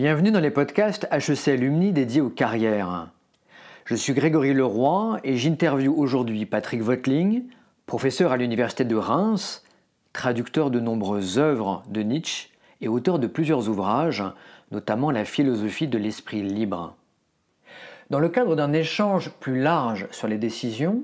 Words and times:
Bienvenue 0.00 0.30
dans 0.30 0.38
les 0.38 0.52
podcasts 0.52 1.08
HEC 1.10 1.48
Alumni 1.48 1.90
dédiés 1.90 2.20
aux 2.20 2.30
carrières. 2.30 3.08
Je 3.84 3.96
suis 3.96 4.12
Grégory 4.12 4.54
Leroy 4.54 5.18
et 5.24 5.36
j'interviewe 5.36 5.92
aujourd'hui 5.92 6.46
Patrick 6.46 6.82
Voetling, 6.82 7.46
professeur 7.84 8.30
à 8.30 8.36
l'Université 8.36 8.84
de 8.84 8.94
Reims, 8.94 9.64
traducteur 10.12 10.70
de 10.70 10.78
nombreuses 10.78 11.40
œuvres 11.40 11.82
de 11.88 12.02
Nietzsche 12.02 12.50
et 12.80 12.86
auteur 12.86 13.18
de 13.18 13.26
plusieurs 13.26 13.68
ouvrages, 13.68 14.22
notamment 14.70 15.10
La 15.10 15.24
philosophie 15.24 15.88
de 15.88 15.98
l'esprit 15.98 16.42
libre. 16.42 16.94
Dans 18.08 18.20
le 18.20 18.28
cadre 18.28 18.54
d'un 18.54 18.72
échange 18.72 19.30
plus 19.40 19.60
large 19.60 20.06
sur 20.12 20.28
les 20.28 20.38
décisions, 20.38 21.02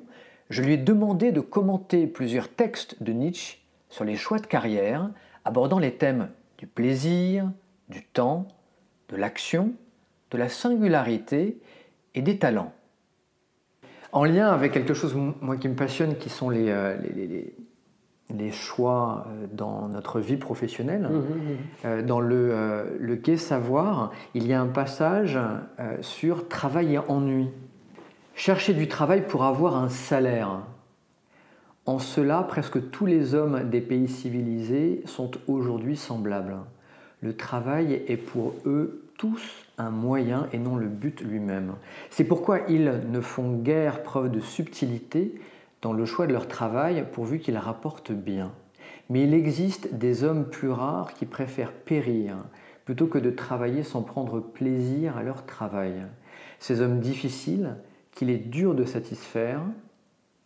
je 0.51 0.63
lui 0.63 0.75
ai 0.75 0.79
demandé 0.79 1.33
de 1.33 1.41
commenter 1.41 2.07
plusieurs 2.07 2.49
textes 2.49 3.03
de 3.03 3.13
Nietzsche 3.13 3.59
sur 3.89 4.05
les 4.05 4.15
choix 4.15 4.39
de 4.39 4.47
carrière, 4.47 5.11
abordant 5.45 5.81
les 5.81 5.97
thèmes 5.97 6.29
du 6.59 6.69
plaisir, 6.69 7.51
du 7.89 8.05
temps, 8.05 8.47
de 9.09 9.17
l'action, 9.17 9.73
de 10.31 10.39
la 10.39 10.49
singularité 10.49 11.59
et 12.15 12.23
des 12.23 12.39
talents. 12.39 12.73
En 14.13 14.25
lien 14.25 14.49
avec 14.49 14.73
quelque 14.73 14.95
chose 14.95 15.15
moi, 15.15 15.57
qui 15.57 15.69
me 15.69 15.75
passionne, 15.75 16.17
qui 16.17 16.31
sont 16.31 16.49
les, 16.49 16.69
euh, 16.69 16.97
les, 18.31 18.53
choix 18.53 19.27
euh, 19.27 19.47
dans 19.53 19.89
notre 19.89 20.21
vie 20.21 20.37
professionnelle, 20.37 21.03
mmh, 21.03 21.17
mmh, 21.17 21.19
mmh. 21.19 21.57
Euh, 21.85 22.03
dans 22.03 22.21
le, 22.21 22.97
le 23.01 23.15
Gai 23.17 23.37
Savoir, 23.37 24.13
il 24.35 24.47
y 24.47 24.53
a 24.53 24.61
un 24.61 24.69
passage 24.69 25.39
sur 26.01 26.49
travail 26.49 26.95
et 26.95 26.99
ennui. 26.99 27.49
Chercher 28.37 28.73
du 28.73 28.87
travail 28.87 29.27
pour 29.27 29.45
avoir 29.45 29.77
un 29.77 29.89
salaire. 29.89 30.61
En 31.87 31.99
cela, 31.99 32.43
presque 32.45 32.91
tous 32.91 33.07
les 33.07 33.35
hommes 33.35 33.69
des 33.69 33.81
pays 33.81 34.09
civilisés 34.09 35.03
sont 35.07 35.33
aujourd'hui 35.49 35.97
semblables. 35.97 36.57
Le 37.25 37.35
travail 37.35 38.03
est 38.07 38.19
pour 38.19 38.53
eux 38.67 39.03
tous 39.17 39.41
un 39.79 39.89
moyen 39.89 40.47
et 40.53 40.59
non 40.59 40.77
le 40.77 40.89
but 40.89 41.23
lui-même. 41.23 41.73
C'est 42.11 42.25
pourquoi 42.25 42.61
ils 42.69 43.01
ne 43.09 43.21
font 43.23 43.55
guère 43.63 44.03
preuve 44.03 44.31
de 44.31 44.41
subtilité 44.41 45.35
dans 45.81 45.95
le 45.95 46.05
choix 46.05 46.27
de 46.27 46.35
leur 46.35 46.49
travail 46.49 47.03
pourvu 47.15 47.39
qu'il 47.39 47.57
rapporte 47.57 48.13
bien. 48.13 48.53
Mais 49.09 49.23
il 49.23 49.33
existe 49.33 49.95
des 49.95 50.23
hommes 50.23 50.51
plus 50.51 50.69
rares 50.69 51.15
qui 51.15 51.25
préfèrent 51.25 51.73
périr 51.73 52.37
plutôt 52.85 53.07
que 53.07 53.17
de 53.17 53.31
travailler 53.31 53.85
sans 53.85 54.03
prendre 54.03 54.41
plaisir 54.41 55.17
à 55.17 55.23
leur 55.23 55.47
travail. 55.47 56.03
Ces 56.59 56.83
hommes 56.83 57.01
difficiles, 57.01 57.77
qu'il 58.13 58.29
est 58.29 58.37
dur 58.37 58.75
de 58.75 58.85
satisfaire, 58.85 59.63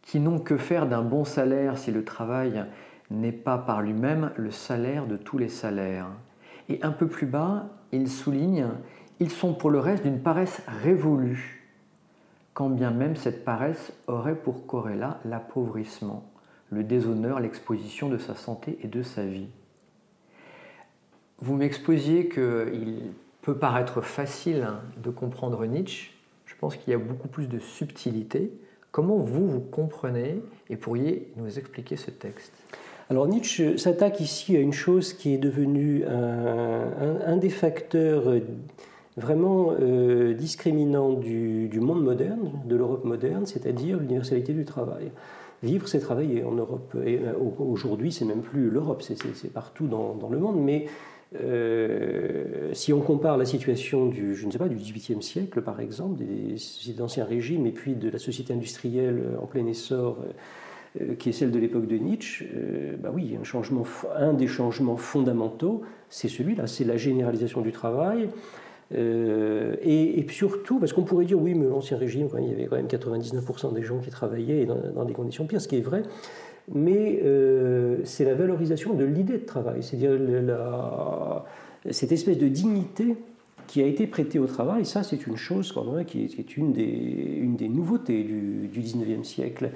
qui 0.03 0.21
n'ont 0.21 0.39
que 0.39 0.57
faire 0.57 0.87
d'un 0.87 1.03
bon 1.03 1.25
salaire 1.25 1.77
si 1.77 1.91
le 1.91 2.05
travail 2.05 2.65
n'est 3.11 3.33
pas 3.33 3.59
par 3.59 3.83
lui-même 3.83 4.31
le 4.37 4.53
salaire 4.53 5.07
de 5.09 5.17
tous 5.17 5.39
les 5.39 5.49
salaires. 5.49 6.07
Et 6.69 6.83
un 6.83 6.91
peu 6.91 7.07
plus 7.07 7.27
bas, 7.27 7.69
il 7.93 8.09
souligne 8.09 8.69
Ils 9.21 9.31
sont 9.31 9.55
pour 9.55 9.71
le 9.71 9.79
reste 9.79 10.03
d'une 10.03 10.21
paresse 10.21 10.63
révolue, 10.67 11.67
quand 12.55 12.69
bien 12.69 12.91
même 12.91 13.17
cette 13.17 13.45
paresse 13.45 13.93
aurait 14.07 14.37
pour 14.37 14.67
corrélat 14.67 15.21
l'appauvrissement, 15.25 16.25
le 16.71 16.85
déshonneur, 16.85 17.41
l'exposition 17.41 18.09
de 18.09 18.19
sa 18.19 18.35
santé 18.35 18.79
et 18.83 18.89
de 18.89 19.03
sa 19.03 19.25
vie. 19.25 19.49
Vous 21.41 21.55
m'exposiez 21.55 22.29
qu'il 22.29 23.13
peut 23.43 23.57
paraître 23.57 24.01
facile 24.01 24.69
de 25.03 25.11
comprendre 25.11 25.65
Nietzsche 25.65 26.19
je 26.49 26.61
pense 26.61 26.77
qu'il 26.77 26.91
y 26.91 26.95
a 26.95 26.99
beaucoup 26.99 27.29
plus 27.29 27.49
de 27.49 27.61
subtilité. 27.61 28.51
Comment 28.91 29.19
vous, 29.19 29.47
vous 29.47 29.61
comprenez 29.61 30.43
et 30.69 30.77
pourriez 30.77 31.31
nous 31.37 31.59
expliquer 31.59 31.95
ce 31.97 32.11
texte? 32.11 32.53
Alors 33.11 33.27
Nietzsche 33.27 33.79
s'attaque 33.79 34.21
ici 34.21 34.57
à 34.57 34.61
une 34.61 34.73
chose 34.73 35.13
qui 35.13 35.35
est 35.35 35.39
devenue 35.39 36.05
un, 36.07 37.37
des 37.37 37.51
facteurs 37.51 38.35
vraiment 39.19 39.75
euh, 39.81 40.35
discriminants 40.35 41.13
du, 41.13 41.81
monde 41.81 42.05
moderne, 42.05 42.53
de 42.65 42.77
l'Europe 42.77 43.05
moderne, 43.05 43.47
c'est-à-dire 43.47 43.99
l'universalité 43.99 44.53
du 44.53 44.65
travail. 44.65 45.11
Vivre, 45.63 45.89
c'est 45.89 45.99
travailler 45.99 46.45
en 46.45 46.53
Europe. 46.53 46.97
Et 47.05 47.19
euh, 47.19 47.33
aujourd'hui, 47.59 48.13
c'est 48.13 48.25
même 48.25 48.43
plus 48.43 48.71
l'Europe, 48.71 49.03
c'est 49.03 49.53
partout 49.53 49.89
dans, 49.89 50.29
le 50.31 50.39
monde. 50.39 50.63
Mais 50.63 50.87
euh, 51.35 52.73
si 52.75 52.93
on 52.93 53.01
compare 53.01 53.37
la 53.37 53.45
situation 53.45 54.07
du, 54.07 54.37
je 54.37 54.47
ne 54.47 54.53
sais 54.53 54.59
pas, 54.59 54.69
du 54.69 54.77
XVIIIe 54.77 55.23
siècle, 55.23 55.63
par 55.63 55.81
exemple, 55.81 56.25
des 56.25 56.57
sociétés 56.59 56.99
d'Ancien 56.99 57.25
Régime, 57.25 57.67
et 57.67 57.73
puis 57.73 57.95
de 57.95 58.09
la 58.09 58.19
société 58.19 58.53
industrielle 58.53 59.21
en 59.43 59.47
plein 59.47 59.67
essor, 59.67 60.19
euh, 60.21 60.31
qui 61.19 61.29
est 61.29 61.33
celle 61.33 61.51
de 61.51 61.59
l'époque 61.59 61.87
de 61.87 61.97
Nietzsche, 61.97 62.47
euh, 62.55 62.97
bah 62.99 63.11
oui, 63.13 63.37
un, 63.39 63.45
changement, 63.45 63.85
un 64.17 64.33
des 64.33 64.47
changements 64.47 64.97
fondamentaux, 64.97 65.83
c'est 66.09 66.29
celui-là, 66.29 66.67
c'est 66.67 66.85
la 66.85 66.97
généralisation 66.97 67.61
du 67.61 67.73
travail. 67.73 68.29
et, 68.93 70.27
surtout, 70.31 70.79
parce 70.79 70.93
qu'on 70.93 71.03
pourrait 71.03 71.27
dire, 71.27 71.41
oui, 71.41 71.55
mais 71.55 71.67
l'Ancien 71.67 71.99
Régime, 71.99 72.29
il 72.39 72.49
y 72.49 72.53
avait 72.53 72.67
quand 72.67 72.77
même 72.77 72.87
99% 72.87 73.75
des 73.75 73.83
gens 73.83 73.99
qui 73.99 74.11
travaillaient 74.11 74.67
dans, 74.67 75.05
des 75.05 75.13
conditions 75.13 75.47
pires, 75.47 75.61
ce 75.61 75.69
qui 75.69 75.77
est 75.77 75.83
vrai, 75.83 76.03
mais 76.73 77.21
euh, 77.25 77.99
c'est 78.05 78.25
la 78.25 78.35
valorisation 78.35 78.95
de 78.95 79.05
l'idée 79.05 79.39
de 79.39 79.45
travail, 79.45 79.83
c'est-à-dire 79.83 80.19
cette 81.91 82.13
espèce 82.13 82.39
de 82.39 82.49
dignité 82.49 83.17
qui 83.67 83.83
a 83.83 83.87
été 83.87 84.07
prêtée 84.07 84.39
au 84.39 84.47
travail, 84.47 84.85
ça 84.87 85.03
c'est 85.03 85.27
une 85.27 85.37
chose 85.37 85.75
qui, 86.07 86.25
est, 86.25 86.57
une, 86.57 86.73
des, 86.73 86.83
une 86.83 87.57
des 87.57 87.69
nouveautés 87.69 88.23
du, 88.23 88.69
du 88.69 88.81
19e 88.81 89.25
siècle. 89.25 89.71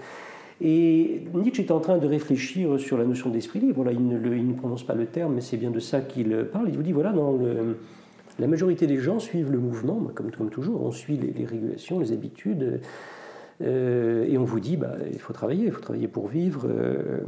Et 0.64 1.22
Nietzsche 1.34 1.64
est 1.64 1.72
en 1.72 1.80
train 1.80 1.98
de 1.98 2.06
réfléchir 2.06 2.78
sur 2.78 2.96
la 2.96 3.04
notion 3.04 3.30
d'esprit 3.30 3.58
libre. 3.58 3.84
il, 3.90 4.06
ne, 4.06 4.52
prononce 4.54 4.84
pas 4.84 4.94
le 4.94 5.06
terme, 5.06 5.34
mais 5.34 5.40
c'est 5.40 5.56
bien 5.56 5.72
de 5.72 5.80
ça 5.80 6.00
qu'il 6.00 6.46
parle. 6.52 6.68
Il 6.68 6.76
vous 6.76 6.84
dit, 6.84 6.92
voilà, 6.92 7.10
dans 7.10 7.36
la 8.38 8.46
majorité 8.46 8.86
des 8.86 8.98
gens 8.98 9.18
suivent 9.18 9.50
le 9.50 9.58
mouvement, 9.58 10.08
comme, 10.14 10.30
comme 10.30 10.50
toujours, 10.50 10.82
on 10.84 10.92
suit 10.92 11.16
les, 11.16 11.44
régulations, 11.44 11.98
les 11.98 12.12
habitudes. 12.12 12.80
Euh, 13.60 14.24
et 14.28 14.38
on 14.38 14.44
vous 14.44 14.60
dit, 14.60 14.76
bah, 14.76 14.94
il 15.12 15.18
faut 15.18 15.32
travailler, 15.32 15.66
il 15.66 15.72
faut 15.72 15.80
travailler 15.80 16.08
pour 16.08 16.28
vivre. 16.28 16.66
Euh, 16.68 17.20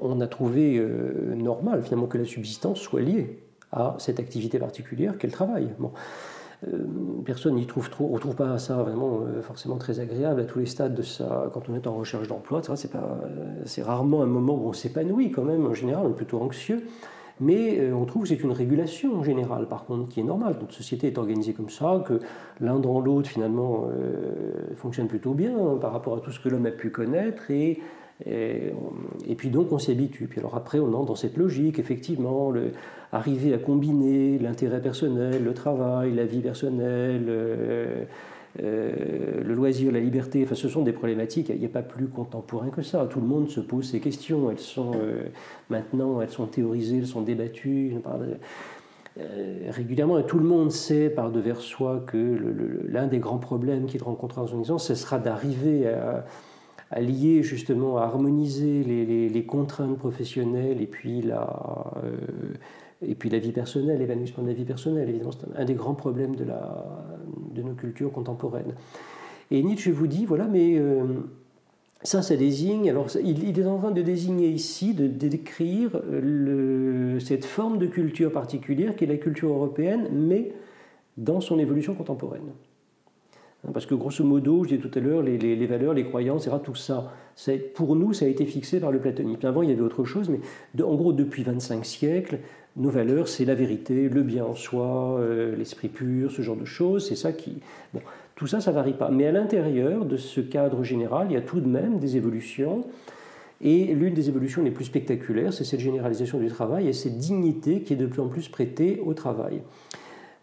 on 0.00 0.20
a 0.20 0.26
trouvé 0.26 0.78
euh, 0.78 1.34
normal 1.34 1.82
finalement 1.82 2.06
que 2.06 2.18
la 2.18 2.26
subsistance 2.26 2.78
soit 2.78 3.00
liée 3.00 3.38
à 3.72 3.96
cette 3.98 4.20
activité 4.20 4.58
particulière 4.58 5.16
qu'est 5.18 5.26
le 5.26 5.32
travail. 5.32 5.68
Personne 7.24 7.54
n'y 7.54 7.66
trouve 7.66 7.88
trop, 7.88 8.10
on 8.12 8.18
trouve 8.18 8.34
pas 8.34 8.58
ça 8.58 8.76
vraiment 8.76 9.20
forcément 9.42 9.76
très 9.76 10.00
agréable 10.00 10.40
à 10.40 10.44
tous 10.44 10.58
les 10.58 10.66
stades 10.66 10.94
de 10.94 11.02
ça. 11.02 11.48
Quand 11.54 11.68
on 11.68 11.74
est 11.74 11.86
en 11.86 11.94
recherche 11.94 12.26
d'emploi, 12.26 12.60
c'est 12.74 12.90
c'est 13.64 13.82
rarement 13.82 14.22
un 14.22 14.26
moment 14.26 14.54
où 14.54 14.68
on 14.68 14.72
s'épanouit 14.72 15.30
quand 15.30 15.44
même. 15.44 15.66
En 15.66 15.74
général, 15.74 16.06
on 16.06 16.10
est 16.10 16.16
plutôt 16.16 16.40
anxieux. 16.40 16.82
Mais 17.40 17.78
euh, 17.78 17.94
on 17.94 18.04
trouve 18.04 18.22
que 18.22 18.28
c'est 18.28 18.42
une 18.42 18.52
régulation 18.52 19.22
générale, 19.22 19.66
par 19.66 19.84
contre, 19.84 20.08
qui 20.08 20.20
est 20.20 20.24
normale. 20.24 20.56
Notre 20.60 20.74
société 20.74 21.06
est 21.06 21.18
organisée 21.18 21.52
comme 21.52 21.70
ça, 21.70 22.02
que 22.06 22.20
l'un 22.60 22.78
dans 22.78 23.00
l'autre, 23.00 23.28
finalement, 23.28 23.86
euh, 23.90 24.74
fonctionne 24.74 25.06
plutôt 25.06 25.34
bien 25.34 25.56
hein, 25.56 25.78
par 25.80 25.92
rapport 25.92 26.16
à 26.16 26.20
tout 26.20 26.32
ce 26.32 26.40
que 26.40 26.48
l'homme 26.48 26.66
a 26.66 26.70
pu 26.70 26.90
connaître. 26.90 27.50
Et, 27.50 27.80
et, 28.26 29.34
puis 29.36 29.50
donc, 29.50 29.72
on 29.72 29.78
s'y 29.78 29.92
habitue. 29.92 30.26
Puis 30.26 30.40
alors 30.40 30.56
après, 30.56 30.80
on 30.80 30.92
entre 30.94 31.06
dans 31.06 31.14
cette 31.14 31.36
logique, 31.36 31.78
effectivement, 31.78 32.52
arriver 33.12 33.54
à 33.54 33.58
combiner 33.58 34.38
l'intérêt 34.38 34.80
personnel, 34.80 35.42
le 35.44 35.54
travail, 35.54 36.14
la 36.14 36.24
vie 36.24 36.40
personnelle. 36.40 37.26
Euh, 37.28 38.04
euh, 38.62 39.44
le 39.44 39.54
loisir, 39.54 39.92
la 39.92 40.00
liberté, 40.00 40.42
enfin, 40.42 40.56
ce 40.56 40.68
sont 40.68 40.82
des 40.82 40.92
problématiques, 40.92 41.50
il 41.50 41.60
n'y 41.60 41.66
a 41.66 41.68
pas 41.68 41.82
plus 41.82 42.08
contemporain 42.08 42.70
que 42.70 42.82
ça. 42.82 43.06
Tout 43.08 43.20
le 43.20 43.26
monde 43.26 43.48
se 43.50 43.60
pose 43.60 43.88
ces 43.88 44.00
questions. 44.00 44.50
Elles 44.50 44.58
sont 44.58 44.92
euh, 44.96 45.26
maintenant, 45.70 46.20
elles 46.20 46.30
sont 46.30 46.46
théorisées, 46.46 46.98
elles 46.98 47.06
sont 47.06 47.20
débattues 47.20 47.94
régulièrement. 49.68 50.18
Et 50.18 50.24
tout 50.24 50.38
le 50.38 50.46
monde 50.46 50.72
sait 50.72 51.08
par 51.10 51.30
devers 51.30 51.60
soi 51.60 52.02
que 52.06 52.36
l'un 52.88 53.06
des 53.06 53.18
grands 53.18 53.38
problèmes 53.38 53.86
qu'il 53.86 54.02
rencontrera 54.02 54.42
dans 54.42 54.48
son 54.48 54.54
existence, 54.54 54.88
ce 54.88 54.94
sera 54.94 55.18
d'arriver 55.18 55.86
à, 55.86 56.24
lier 56.96 57.42
justement, 57.42 57.98
à 57.98 58.02
harmoniser 58.02 58.82
les, 58.82 59.28
les, 59.28 59.44
contraintes 59.44 59.98
professionnelles 59.98 60.80
et 60.80 60.86
puis 60.86 61.20
la 61.22 61.94
et 63.06 63.14
puis 63.14 63.30
la 63.30 63.38
vie 63.38 63.52
personnelle, 63.52 63.98
l'évanouissement 63.98 64.42
de 64.42 64.48
la 64.48 64.54
vie 64.54 64.64
personnelle, 64.64 65.08
évidemment, 65.08 65.30
c'est 65.32 65.46
un 65.56 65.64
des 65.64 65.74
grands 65.74 65.94
problèmes 65.94 66.34
de, 66.34 66.44
la, 66.44 66.84
de 67.54 67.62
nos 67.62 67.74
cultures 67.74 68.10
contemporaines. 68.10 68.74
Et 69.50 69.62
Nietzsche 69.62 69.92
vous 69.92 70.08
dit, 70.08 70.26
voilà, 70.26 70.46
mais 70.46 70.76
euh, 70.76 71.04
ça, 72.02 72.22
ça 72.22 72.36
désigne, 72.36 72.90
alors 72.90 73.06
il, 73.22 73.58
est 73.58 73.66
en 73.66 73.78
train 73.78 73.90
de 73.92 74.02
désigner 74.02 74.48
ici, 74.48 74.94
de, 74.94 75.06
décrire 75.06 76.00
le, 76.10 77.18
cette 77.20 77.44
forme 77.44 77.78
de 77.78 77.86
culture 77.86 78.32
particulière 78.32 78.96
qui 78.96 79.04
est 79.04 79.08
la 79.08 79.16
culture 79.16 79.50
européenne, 79.50 80.08
mais 80.12 80.52
dans 81.16 81.40
son 81.40 81.58
évolution 81.58 81.94
contemporaine. 81.94 82.50
Hein, 83.66 83.70
parce 83.72 83.86
que 83.86 83.94
grosso 83.94 84.22
modo, 84.24 84.62
je 84.64 84.70
disais 84.70 84.80
tout 84.80 84.96
à 84.96 85.00
l'heure, 85.00 85.22
les, 85.22 85.66
valeurs, 85.66 85.94
les 85.94 86.04
croyances, 86.04 86.46
etc., 86.46 86.62
tout 86.62 86.74
ça, 86.74 87.12
pour 87.74 87.96
nous, 87.96 88.12
ça 88.12 88.24
a 88.24 88.28
été 88.28 88.44
fixé 88.44 88.80
par 88.80 88.92
le 88.92 89.00
platonisme. 89.00 89.46
Avant, 89.46 89.62
il 89.62 89.70
y 89.70 89.72
avait 89.72 89.82
autre 89.82 90.04
chose, 90.04 90.28
mais 90.28 90.40
en 90.82 90.94
gros, 90.94 91.12
depuis 91.12 91.42
25 91.42 91.84
siècles, 91.84 92.38
nos 92.76 92.90
valeurs, 92.90 93.26
c'est 93.28 93.44
la 93.44 93.54
vérité, 93.54 94.08
le 94.08 94.22
bien 94.22 94.44
en 94.44 94.54
soi, 94.54 95.18
euh, 95.18 95.56
l'esprit 95.56 95.88
pur, 95.88 96.30
ce 96.30 96.42
genre 96.42 96.56
de 96.56 96.64
choses. 96.64 97.08
C'est 97.08 97.16
ça 97.16 97.32
qui. 97.32 97.58
Bon, 97.92 98.00
tout 98.36 98.46
ça, 98.46 98.60
ça 98.60 98.70
varie 98.70 98.92
pas. 98.92 99.10
Mais 99.10 99.26
à 99.26 99.32
l'intérieur 99.32 100.04
de 100.04 100.16
ce 100.16 100.40
cadre 100.40 100.84
général, 100.84 101.26
il 101.30 101.34
y 101.34 101.36
a 101.36 101.40
tout 101.40 101.60
de 101.60 101.68
même 101.68 101.98
des 101.98 102.16
évolutions. 102.16 102.84
Et 103.60 103.86
l'une 103.86 104.14
des 104.14 104.28
évolutions 104.28 104.62
les 104.62 104.70
plus 104.70 104.84
spectaculaires, 104.84 105.52
c'est 105.52 105.64
cette 105.64 105.80
généralisation 105.80 106.38
du 106.38 106.46
travail 106.46 106.86
et 106.86 106.92
cette 106.92 107.18
dignité 107.18 107.80
qui 107.80 107.94
est 107.94 107.96
de 107.96 108.06
plus 108.06 108.22
en 108.22 108.28
plus 108.28 108.48
prêtée 108.48 109.02
au 109.04 109.14
travail. 109.14 109.62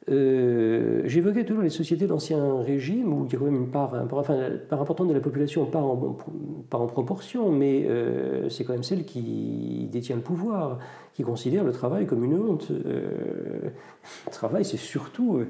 Euh, 0.07 1.01
j'évoquais 1.05 1.45
toujours 1.45 1.63
les 1.63 1.71
sociétés 1.71 2.05
d'ancien 2.05 2.61
régime 2.61 3.11
où 3.11 3.25
il 3.25 3.33
y 3.33 3.35
a 3.35 3.39
quand 3.39 3.45
même 3.45 3.55
une 3.55 3.71
part, 3.71 3.93
enfin, 4.11 4.37
part 4.69 4.79
importante 4.79 5.07
de 5.07 5.13
la 5.13 5.19
population, 5.19 5.65
pas 5.65 5.79
en, 5.79 6.87
proportion, 6.87 7.51
mais 7.51 7.85
euh, 7.87 8.47
c'est 8.49 8.63
quand 8.65 8.73
même 8.73 8.83
celle 8.83 9.03
qui 9.03 9.89
détient 9.91 10.15
le 10.15 10.21
pouvoir, 10.21 10.77
qui 11.15 11.23
considère 11.23 11.63
le 11.63 11.71
travail 11.71 12.05
comme 12.05 12.23
une 12.23 12.35
honte. 12.35 12.67
Euh, 12.69 13.71
le 14.27 14.31
travail, 14.31 14.63
c'est 14.63 14.77
surtout, 14.77 15.41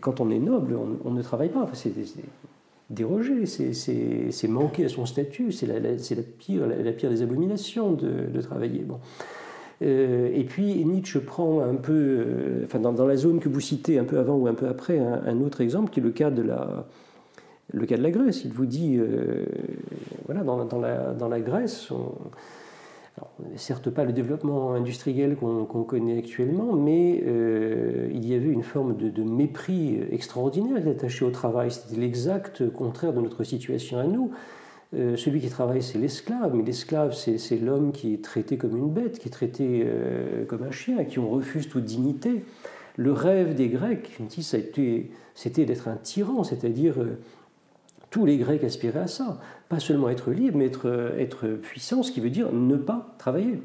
quand 0.00 0.20
on 0.20 0.30
est 0.30 0.38
noble, 0.38 0.78
on, 1.04 1.10
ne 1.10 1.22
travaille 1.22 1.50
pas. 1.50 1.62
Enfin, 1.62 1.74
c'est 1.74 1.92
déroger, 2.88 3.44
c'est 3.44 4.48
manquer 4.48 4.86
à 4.86 4.88
son 4.88 5.04
statut, 5.04 5.52
c'est 5.52 5.66
la, 5.66 5.78
pire, 6.38 6.66
des 6.66 7.22
abominations 7.22 7.92
de, 7.92 8.40
travailler. 8.40 8.86
Euh, 9.82 10.30
et 10.34 10.44
puis 10.44 10.84
Nietzsche 10.84 11.20
prend 11.20 11.60
un 11.60 11.74
peu, 11.74 11.92
euh, 11.92 12.64
enfin 12.64 12.78
dans, 12.78 13.06
la 13.06 13.16
zone 13.16 13.40
que 13.40 13.48
vous 13.48 13.60
citez 13.60 13.98
un 13.98 14.04
peu 14.04 14.18
avant 14.18 14.34
ou 14.34 14.46
un 14.46 14.54
peu 14.54 14.68
après, 14.68 14.98
un, 14.98 15.40
autre 15.40 15.62
exemple 15.62 15.90
qui 15.90 16.00
est 16.00 16.02
le 16.02 16.10
cas 16.10 16.30
de 16.30 16.42
la, 16.42 16.86
le 17.72 17.86
cas 17.86 17.96
de 17.96 18.02
la 18.02 18.10
Grèce. 18.10 18.44
Il 18.44 18.52
vous 18.52 18.66
dit, 18.66 18.96
euh, 18.98 19.46
voilà, 20.26 20.42
dans, 20.42 20.56
la, 20.78 21.14
dans, 21.14 21.28
la, 21.28 21.40
Grèce, 21.40 21.90
on, 21.90 22.12
certes 23.56 23.88
pas 23.88 24.04
le 24.04 24.12
développement 24.12 24.74
industriel 24.74 25.36
qu'on 25.36 25.64
connaît 25.84 26.18
actuellement, 26.18 26.74
mais 26.74 27.22
il 28.12 28.28
y 28.28 28.34
avait 28.34 28.50
une 28.50 28.62
forme 28.62 28.96
de 28.96 29.22
mépris 29.22 29.98
extraordinaire 30.10 30.86
attaché 30.88 31.24
au 31.24 31.30
travail. 31.30 31.70
C'était 31.70 32.00
l'exact 32.00 32.70
contraire 32.70 33.12
de 33.12 33.20
notre 33.20 33.44
situation 33.44 33.98
à 33.98 34.04
nous. 34.04 34.30
Euh, 34.92 35.16
celui 35.16 35.40
qui 35.40 35.48
travaille, 35.48 35.82
c'est 35.82 35.98
l'esclave, 35.98 36.52
mais 36.54 36.64
l'esclave, 36.64 37.14
c'est 37.14 37.58
l'homme 37.58 37.92
qui 37.92 38.14
est 38.14 38.24
traité 38.24 38.56
comme 38.56 38.76
une 38.76 38.90
bête, 38.90 39.18
qui 39.20 39.28
est 39.28 39.30
traité 39.30 39.84
euh, 39.84 40.44
comme 40.46 40.64
un 40.64 40.72
chien, 40.72 40.98
à 40.98 41.04
qui 41.04 41.18
on 41.18 41.30
refuse 41.30 41.68
toute 41.68 41.84
dignité. 41.84 42.44
Le 42.96 43.12
rêve 43.12 43.54
des 43.54 43.68
Grecs, 43.68 44.10
c'était 45.34 45.64
d'être 45.64 45.88
un 45.88 45.96
tyran, 45.96 46.42
c'est-à-dire 46.42 47.00
euh, 47.00 47.18
tous 48.10 48.26
les 48.26 48.36
Grecs 48.36 48.64
aspiraient 48.64 49.00
à 49.00 49.06
ça. 49.06 49.40
Pas 49.68 49.78
seulement 49.78 50.08
être 50.08 50.32
libre, 50.32 50.58
mais 50.58 50.66
être, 50.66 51.14
être 51.16 51.46
puissant, 51.46 52.02
ce 52.02 52.10
qui 52.10 52.20
veut 52.20 52.30
dire 52.30 52.52
ne 52.52 52.76
pas 52.76 53.14
travailler. 53.18 53.62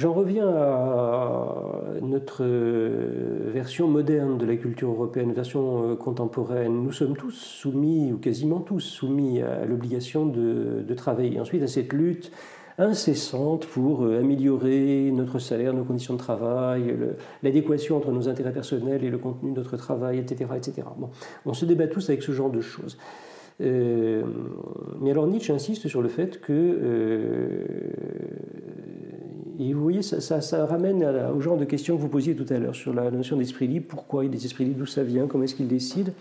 J'en 0.00 0.14
reviens 0.14 0.48
à 0.48 2.00
notre 2.00 2.38
euh, 2.40 3.50
version 3.52 3.86
moderne 3.86 4.38
de 4.38 4.46
la 4.46 4.56
culture 4.56 4.88
européenne, 4.88 5.30
version 5.34 5.90
euh, 5.90 5.94
contemporaine. 5.94 6.72
Nous 6.82 6.92
sommes 6.92 7.14
tous 7.14 7.32
soumis, 7.32 8.10
ou 8.10 8.16
quasiment 8.16 8.60
tous 8.60 8.80
soumis 8.80 9.42
à 9.42 9.66
l'obligation 9.66 10.24
de, 10.24 10.94
travailler. 10.96 11.38
Ensuite, 11.38 11.62
à 11.62 11.66
cette 11.66 11.92
lutte 11.92 12.32
incessante 12.78 13.66
pour 13.66 14.04
euh, 14.04 14.20
améliorer 14.20 15.10
notre 15.12 15.38
salaire, 15.38 15.74
nos 15.74 15.84
conditions 15.84 16.14
de 16.14 16.18
travail, 16.18 16.96
l'adéquation 17.42 17.98
entre 17.98 18.10
nos 18.10 18.26
intérêts 18.26 18.54
personnels 18.54 19.04
et 19.04 19.10
le 19.10 19.18
contenu 19.18 19.50
de 19.50 19.56
notre 19.56 19.76
travail, 19.76 20.18
etc. 20.18 20.50
etc. 20.56 20.88
Bon, 20.96 21.10
on 21.44 21.52
se 21.52 21.66
débat 21.66 21.88
tous 21.88 22.08
avec 22.08 22.22
ce 22.22 22.32
genre 22.32 22.50
de 22.50 22.62
choses. 22.62 22.96
mais 23.60 25.10
alors 25.10 25.26
Nietzsche 25.26 25.52
insiste 25.52 25.88
sur 25.88 26.00
le 26.00 26.08
fait 26.08 26.40
que 26.40 26.54
et 29.60 29.74
vous 29.74 29.82
voyez, 29.82 30.00
ça, 30.00 30.66
ramène 30.66 31.04
au 31.04 31.40
genre 31.42 31.58
de 31.58 31.66
questions 31.66 31.94
que 31.94 32.00
vous 32.00 32.08
posiez 32.08 32.34
tout 32.34 32.46
à 32.48 32.58
l'heure 32.58 32.74
sur 32.74 32.94
la 32.94 33.10
notion 33.10 33.36
d'esprit 33.36 33.66
libre. 33.66 33.84
Pourquoi 33.90 34.24
il 34.24 34.28
y 34.28 34.30
a 34.30 34.32
des 34.32 34.46
esprits 34.46 34.64
libres? 34.64 34.78
D'où 34.78 34.86
ça 34.86 35.02
vient? 35.02 35.26
Comment 35.26 35.44
est-ce 35.44 35.54
qu'ils 35.54 35.68
décident 35.68 36.12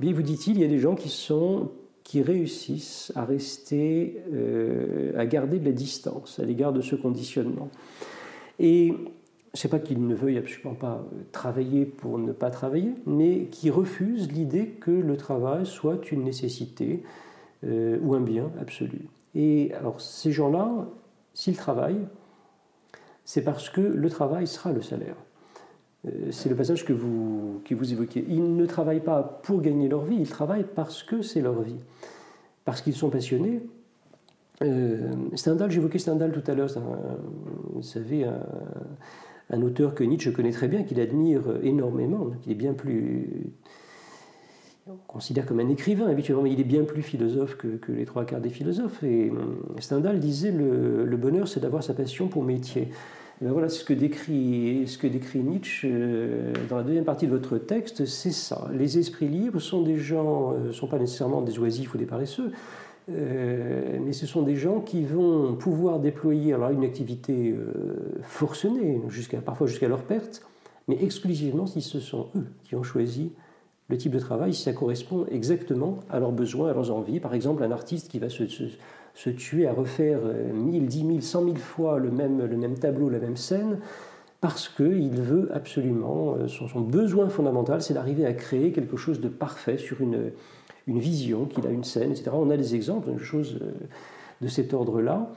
Bien, 0.00 0.12
vous 0.12 0.22
dit-il, 0.22 0.56
il 0.56 0.60
y 0.60 0.64
a 0.64 0.68
des 0.68 0.80
gens 0.80 0.96
qui, 0.96 2.20
réussissent 2.20 3.12
à 3.14 3.24
rester, 3.24 4.20
euh, 4.32 5.12
à 5.16 5.24
garder 5.24 5.60
de 5.60 5.64
la 5.64 5.70
distance 5.70 6.40
à 6.40 6.44
l'égard 6.44 6.72
de 6.72 6.80
ce 6.80 6.96
conditionnement. 6.96 7.68
Et 8.58 8.92
c'est 9.52 9.68
pas 9.68 9.78
qu'ils 9.78 10.04
ne 10.04 10.14
veuillent 10.16 10.38
absolument 10.38 10.74
pas 10.74 11.04
travailler 11.30 11.84
pour 11.84 12.18
ne 12.18 12.32
pas 12.32 12.50
travailler, 12.50 12.94
mais 13.06 13.44
qui 13.52 13.70
refusent 13.70 14.32
l'idée 14.32 14.66
que 14.80 14.90
le 14.90 15.16
travail 15.16 15.64
soit 15.64 16.10
une 16.10 16.24
nécessité 16.24 17.04
euh, 17.62 17.98
ou 18.02 18.16
un 18.16 18.20
bien 18.20 18.50
absolu. 18.60 19.02
Et 19.36 19.72
alors 19.74 20.00
ces 20.00 20.32
gens-là, 20.32 20.88
s'ils 21.34 21.56
travaillent, 21.56 22.06
c'est 23.24 23.42
parce 23.42 23.70
que 23.70 23.80
le 23.80 24.10
travail 24.10 24.46
sera 24.46 24.72
le 24.72 24.82
salaire. 24.82 25.16
Euh, 26.06 26.30
c'est 26.30 26.48
le 26.48 26.54
passage 26.54 26.84
que 26.84 26.92
vous, 26.92 27.62
que 27.64 27.74
vous 27.74 27.92
évoquez. 27.92 28.24
Ils 28.28 28.56
ne 28.56 28.66
travaillent 28.66 29.04
pas 29.04 29.22
pour 29.42 29.60
gagner 29.62 29.88
leur 29.88 30.04
vie, 30.04 30.16
ils 30.16 30.28
travaillent 30.28 30.66
parce 30.74 31.02
que 31.02 31.22
c'est 31.22 31.40
leur 31.40 31.60
vie. 31.62 31.78
Parce 32.64 32.82
qu'ils 32.82 32.94
sont 32.94 33.10
passionnés. 33.10 33.62
Euh, 34.62 35.10
Stendhal, 35.34 35.70
j'évoquais 35.70 35.98
Stendhal 35.98 36.32
tout 36.32 36.48
à 36.50 36.54
l'heure, 36.54 36.68
vous 37.72 37.82
savez, 37.82 38.24
un, 39.50 39.62
auteur 39.62 39.94
que 39.94 40.04
Nietzsche 40.04 40.32
connaît 40.32 40.52
très 40.52 40.68
bien, 40.68 40.84
qu'il 40.84 41.00
admire 41.00 41.42
énormément, 41.62 42.30
qu'il 42.42 42.52
est 42.52 42.56
bien 42.56 42.72
plus 42.72 43.52
on 44.86 44.96
considère 45.06 45.46
comme 45.46 45.60
un 45.60 45.68
écrivain 45.70 46.06
habituellement, 46.08 46.42
mais 46.42 46.52
il 46.52 46.60
est 46.60 46.64
bien 46.64 46.84
plus 46.84 47.02
philosophe 47.02 47.56
que, 47.56 47.92
les 47.92 48.04
trois 48.04 48.24
quarts 48.24 48.40
des 48.40 48.50
philosophes. 48.50 49.02
Et 49.02 49.30
euh, 49.30 49.80
Stendhal 49.80 50.20
disait 50.20 50.52
le, 50.52 51.16
bonheur, 51.16 51.48
c'est 51.48 51.60
d'avoir 51.60 51.82
sa 51.82 51.94
passion 51.94 52.28
pour 52.28 52.42
métier. 52.42 52.88
Ben 53.40 53.50
voilà 53.50 53.68
ce 53.68 53.82
que 53.82 53.94
décrit, 53.94 54.86
ce 54.86 54.96
que 54.96 55.06
décrit 55.06 55.40
Nietzsche 55.40 55.90
euh, 55.90 56.52
dans 56.68 56.76
la 56.76 56.82
deuxième 56.82 57.04
partie 57.04 57.26
de 57.26 57.32
votre 57.32 57.58
texte, 57.58 58.04
c'est 58.04 58.30
ça. 58.30 58.68
Les 58.72 58.98
esprits 58.98 59.26
libres 59.26 59.58
sont 59.58 59.82
des 59.82 59.96
gens, 59.96 60.52
ne 60.52 60.68
euh, 60.68 60.72
sont 60.72 60.86
pas 60.86 60.98
nécessairement 60.98 61.40
des 61.40 61.58
oisifs 61.58 61.94
ou 61.94 61.98
des 61.98 62.06
paresseux, 62.06 62.52
mais 63.08 64.12
ce 64.12 64.26
sont 64.26 64.40
des 64.40 64.56
gens 64.56 64.80
qui 64.80 65.02
vont 65.02 65.56
pouvoir 65.56 65.98
déployer 65.98 66.54
alors, 66.54 66.70
une 66.70 66.84
activité 66.84 67.54
forcenée, 68.22 69.02
jusqu'à, 69.08 69.42
parfois 69.42 69.66
jusqu'à 69.66 69.88
leur 69.88 70.04
perte, 70.04 70.40
mais 70.88 70.96
exclusivement 71.02 71.66
si 71.66 71.82
ce 71.82 72.00
sont 72.00 72.28
eux 72.34 72.46
qui 72.64 72.76
ont 72.76 72.82
choisi 72.82 73.32
le 73.88 73.96
type 73.98 74.12
de 74.12 74.18
travail 74.18 74.54
si 74.54 74.62
ça 74.62 74.72
correspond 74.72 75.26
exactement 75.30 76.00
à 76.10 76.18
leurs 76.18 76.32
besoins, 76.32 76.70
à 76.70 76.74
leurs 76.74 76.90
envies. 76.90 77.20
Par 77.20 77.34
exemple, 77.34 77.62
un 77.62 77.70
artiste 77.70 78.08
qui 78.08 78.18
va 78.18 78.28
se, 78.28 79.30
tuer 79.30 79.66
à 79.66 79.72
refaire 79.72 80.20
1000, 80.52 80.86
10 80.86 80.98
000, 81.06 81.20
100 81.20 81.44
000 81.44 81.56
fois 81.56 81.98
le 81.98 82.10
même, 82.10 82.44
le 82.44 82.56
même 82.56 82.78
tableau, 82.78 83.10
la 83.10 83.18
même 83.18 83.36
scène, 83.36 83.78
parce 84.40 84.68
qu'il 84.68 85.20
veut 85.20 85.50
absolument, 85.54 86.34
euh, 86.34 86.48
son, 86.48 86.68
son 86.68 86.80
besoin 86.80 87.30
fondamental, 87.30 87.80
c'est 87.80 87.94
d'arriver 87.94 88.26
à 88.26 88.34
créer 88.34 88.72
quelque 88.72 88.98
chose 88.98 89.20
de 89.20 89.28
parfait 89.28 89.78
sur 89.78 90.02
une, 90.02 90.32
une 90.86 90.98
vision 90.98 91.46
qu'il 91.46 91.66
a, 91.66 91.70
une 91.70 91.84
scène, 91.84 92.10
etc. 92.10 92.30
On 92.34 92.50
a 92.50 92.56
des 92.56 92.74
exemples 92.74 93.12
de 93.12 93.18
choses 93.18 93.58
euh, 93.62 93.72
de 94.42 94.48
cet 94.48 94.74
ordre-là 94.74 95.30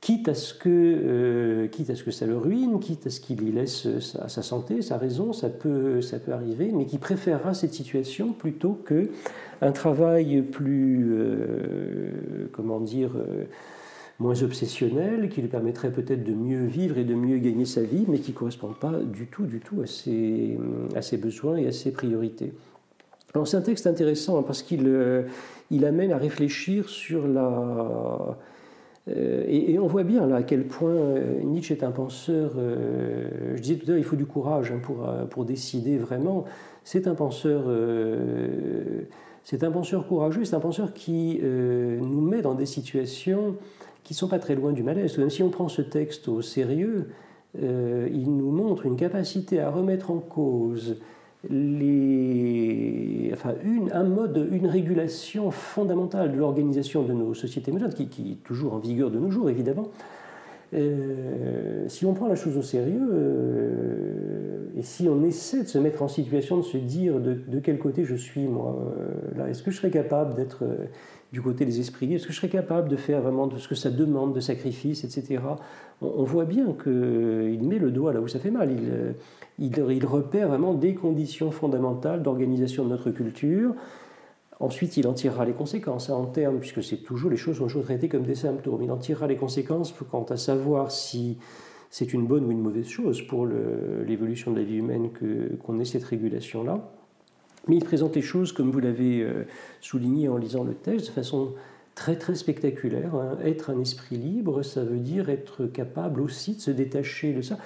quitte 0.00 0.28
à 0.28 0.34
ce 0.34 0.54
que, 0.54 0.68
euh, 0.68 1.66
quitte 1.66 1.90
à 1.90 1.94
ce 1.94 2.04
que 2.04 2.10
ça 2.10 2.26
le 2.26 2.36
ruine, 2.36 2.78
quitte 2.78 3.06
à 3.06 3.10
ce 3.10 3.20
qu'il 3.20 3.42
y 3.42 3.50
laisse 3.50 3.88
sa, 4.00 4.42
santé, 4.42 4.80
sa 4.80 4.96
raison, 4.96 5.32
ça 5.32 5.48
peut, 5.48 6.00
ça 6.00 6.18
peut 6.18 6.32
arriver, 6.32 6.70
mais 6.72 6.86
qui 6.86 6.98
préférera 6.98 7.54
cette 7.54 7.74
situation 7.74 8.32
plutôt 8.32 8.78
que 8.84 9.10
un 9.60 9.72
travail 9.72 10.42
plus, 10.42 11.08
euh, 11.10 12.48
comment 12.52 12.78
dire, 12.78 13.10
euh, 13.16 13.44
moins 14.20 14.40
obsessionnel, 14.42 15.28
qui 15.28 15.42
lui 15.42 15.48
permettrait 15.48 15.90
peut-être 15.90 16.22
de 16.22 16.32
mieux 16.32 16.64
vivre 16.64 16.98
et 16.98 17.04
de 17.04 17.14
mieux 17.14 17.38
gagner 17.38 17.64
sa 17.64 17.82
vie, 17.82 18.04
mais 18.06 18.18
qui 18.18 18.30
ne 18.30 18.36
correspond 18.36 18.72
pas 18.72 19.00
du 19.00 19.26
tout, 19.26 19.46
du 19.46 19.58
tout 19.58 19.82
à 19.82 19.86
ses, 19.86 20.56
à 20.94 21.02
ses 21.02 21.16
besoins 21.16 21.56
et 21.56 21.66
à 21.66 21.72
ses 21.72 21.90
priorités. 21.92 22.52
Alors 23.34 23.46
c'est 23.46 23.56
un 23.56 23.62
texte 23.62 23.86
intéressant 23.86 24.38
hein, 24.38 24.44
parce 24.44 24.62
qu'il 24.62 24.90
il 25.70 25.84
amène 25.84 26.12
à 26.12 26.16
réfléchir 26.16 26.88
sur 26.88 27.28
la 27.28 28.38
euh, 29.10 29.44
et, 29.46 29.78
on 29.78 29.86
voit 29.86 30.02
bien 30.02 30.26
là 30.26 30.36
à 30.36 30.42
quel 30.42 30.66
point 30.66 30.90
euh, 30.90 31.40
Nietzsche 31.42 31.74
est 31.74 31.84
un 31.84 31.90
penseur, 31.90 32.52
euh, 32.58 33.54
je 33.56 33.62
disais 33.62 33.76
tout 33.76 33.86
à 33.86 33.90
l'heure, 33.90 33.98
il 33.98 34.04
faut 34.04 34.16
du 34.16 34.26
courage 34.26 34.72
hein, 34.72 34.80
pour, 34.82 35.08
pour 35.30 35.44
décider 35.44 35.96
vraiment. 35.96 36.44
C'est 36.84 37.06
un 37.06 37.14
penseur, 37.14 37.64
c'est 39.44 39.62
un 39.62 39.70
penseur 39.70 40.06
courageux, 40.06 40.46
c'est 40.46 40.56
un 40.56 40.60
penseur 40.60 40.94
qui 40.94 41.38
nous 41.42 42.22
met 42.22 42.40
dans 42.40 42.54
des 42.54 42.64
situations 42.64 43.56
qui 44.04 44.14
ne 44.14 44.16
sont 44.16 44.28
pas 44.28 44.38
très 44.38 44.54
loin 44.54 44.72
du 44.72 44.82
malaise. 44.82 45.18
Même 45.18 45.28
si 45.28 45.42
on 45.42 45.50
prend 45.50 45.68
ce 45.68 45.82
texte 45.82 46.28
au 46.28 46.40
sérieux, 46.40 47.10
il 47.60 48.34
nous 48.34 48.50
montre 48.50 48.86
une 48.86 48.96
capacité 48.96 49.60
à 49.60 49.68
remettre 49.68 50.10
en 50.10 50.18
cause 50.18 50.96
enfin, 53.32 53.54
un 53.92 54.04
mode, 54.04 54.48
une 54.50 54.66
régulation 54.66 55.50
fondamentale 55.50 56.32
de 56.32 56.36
l'organisation 56.36 57.02
de 57.02 57.12
nos 57.12 57.34
sociétés 57.34 57.70
modernes, 57.72 57.92
qui, 57.92 58.32
est 58.32 58.44
toujours 58.44 58.74
en 58.74 58.78
vigueur 58.78 59.10
de 59.10 59.18
nos 59.18 59.30
jours, 59.30 59.48
évidemment. 59.48 59.88
Euh, 60.74 61.88
si 61.88 62.04
on 62.04 62.12
prend 62.12 62.28
la 62.28 62.34
chose 62.34 62.56
au 62.56 62.62
sérieux, 62.62 63.08
euh, 63.10 64.66
et 64.76 64.82
si 64.82 65.08
on 65.08 65.24
essaie 65.24 65.62
de 65.62 65.68
se 65.68 65.78
mettre 65.78 66.02
en 66.02 66.08
situation 66.08 66.58
de 66.58 66.62
se 66.62 66.76
dire 66.76 67.20
de, 67.20 67.58
quel 67.60 67.78
côté 67.78 68.04
je 68.04 68.14
suis, 68.14 68.46
moi, 68.46 68.76
euh, 68.98 69.38
là, 69.38 69.48
est-ce 69.48 69.62
que 69.62 69.70
je 69.70 69.78
serais 69.78 69.90
capable 69.90 70.34
d'être 70.34 70.64
du 71.32 71.40
côté 71.40 71.64
des 71.64 71.80
esprits? 71.80 72.12
Est-ce 72.14 72.26
que 72.26 72.32
je 72.32 72.38
serais 72.38 72.50
capable 72.50 72.88
de 72.88 72.96
faire 72.96 73.22
vraiment 73.22 73.46
de 73.46 73.56
ce 73.56 73.66
que 73.66 73.74
ça 73.74 73.90
demande 73.90 74.34
de 74.34 74.40
sacrifice, 74.40 75.04
etc. 75.04 75.42
On, 76.02 76.22
voit 76.22 76.44
bien 76.44 76.74
qu'il 76.82 77.62
met 77.62 77.78
le 77.78 77.90
doigt 77.90 78.12
là 78.12 78.20
où 78.20 78.28
ça 78.28 78.38
fait 78.38 78.50
mal. 78.50 78.70
Il, 79.58 79.72
il, 79.78 80.06
repère 80.06 80.48
vraiment 80.48 80.74
des 80.74 80.94
conditions 80.94 81.50
fondamentales 81.50 82.22
d'organisation 82.22 82.84
de 82.84 82.90
notre 82.90 83.10
culture. 83.10 83.74
Ensuite, 84.60 84.96
il 84.96 85.06
en 85.06 85.12
tirera 85.12 85.44
les 85.44 85.52
conséquences 85.52 86.10
hein, 86.10 86.14
en 86.14 86.26
termes, 86.26 86.58
puisque 86.58 86.82
c'est 86.82 86.96
toujours 86.98 87.30
les 87.30 87.36
choses 87.36 87.58
sont 87.58 87.66
toujours 87.66 87.84
traitées 87.84 88.08
comme 88.08 88.24
des 88.24 88.34
symptômes. 88.34 88.82
Il 88.82 88.90
en 88.90 88.96
tirera 88.96 89.26
les 89.26 89.36
conséquences 89.36 89.94
quant 90.10 90.24
à 90.24 90.36
savoir 90.36 90.90
si 90.90 91.38
c'est 91.90 92.12
une 92.12 92.26
bonne 92.26 92.44
ou 92.44 92.50
une 92.50 92.60
mauvaise 92.60 92.88
chose 92.88 93.22
pour 93.22 93.46
l'évolution 93.46 94.50
de 94.50 94.58
la 94.58 94.64
vie 94.64 94.76
humaine 94.76 95.10
qu'on 95.64 95.78
ait 95.78 95.84
cette 95.84 96.04
régulation-là. 96.04 96.90
Mais 97.68 97.76
il 97.76 97.84
présente 97.84 98.16
les 98.16 98.22
choses, 98.22 98.52
comme 98.52 98.70
vous 98.70 98.80
l'avez 98.80 99.22
euh, 99.22 99.44
souligné 99.80 100.28
en 100.28 100.38
lisant 100.38 100.64
le 100.64 100.74
texte, 100.74 101.08
de 101.08 101.12
façon 101.12 101.54
très 101.94 102.16
très 102.16 102.34
spectaculaire. 102.34 103.14
Hein. 103.14 103.38
Être 103.44 103.70
un 103.70 103.80
esprit 103.80 104.16
libre, 104.16 104.62
ça 104.62 104.84
veut 104.84 104.98
dire 104.98 105.28
être 105.28 105.66
capable 105.66 106.20
aussi 106.20 106.54
de 106.54 106.60
se 106.60 106.70
détacher 106.70 107.32
de 107.32 107.42
ça, 107.42 107.58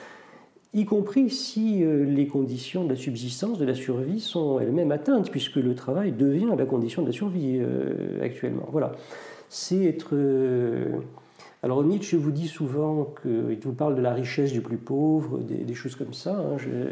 y 0.74 0.84
compris 0.84 1.30
si 1.30 1.84
euh, 1.84 2.04
les 2.04 2.26
conditions 2.26 2.84
de 2.84 2.90
la 2.90 2.96
subsistance, 2.96 3.58
de 3.58 3.64
la 3.64 3.74
survie 3.74 4.20
sont 4.20 4.58
elles-mêmes 4.58 4.92
atteintes, 4.92 5.30
puisque 5.30 5.56
le 5.56 5.74
travail 5.74 6.12
devient 6.12 6.48
la 6.56 6.66
condition 6.66 7.02
de 7.02 7.08
la 7.08 7.12
survie 7.12 7.58
euh, 7.60 8.22
actuellement. 8.22 8.68
Voilà. 8.70 8.92
C'est 9.48 9.84
être. 9.84 10.14
Alors 11.62 11.84
Nietzsche 11.84 12.16
vous 12.16 12.32
dit 12.32 12.48
souvent 12.48 13.14
qu'il 13.22 13.58
vous 13.62 13.72
parle 13.72 13.94
de 13.94 14.00
la 14.00 14.12
richesse 14.12 14.50
du 14.50 14.62
plus 14.62 14.78
pauvre, 14.78 15.38
des, 15.38 15.74
choses 15.74 15.94
comme 15.94 16.12
ça. 16.12 16.34
Hein. 16.34 16.56
Euh, 16.66 16.90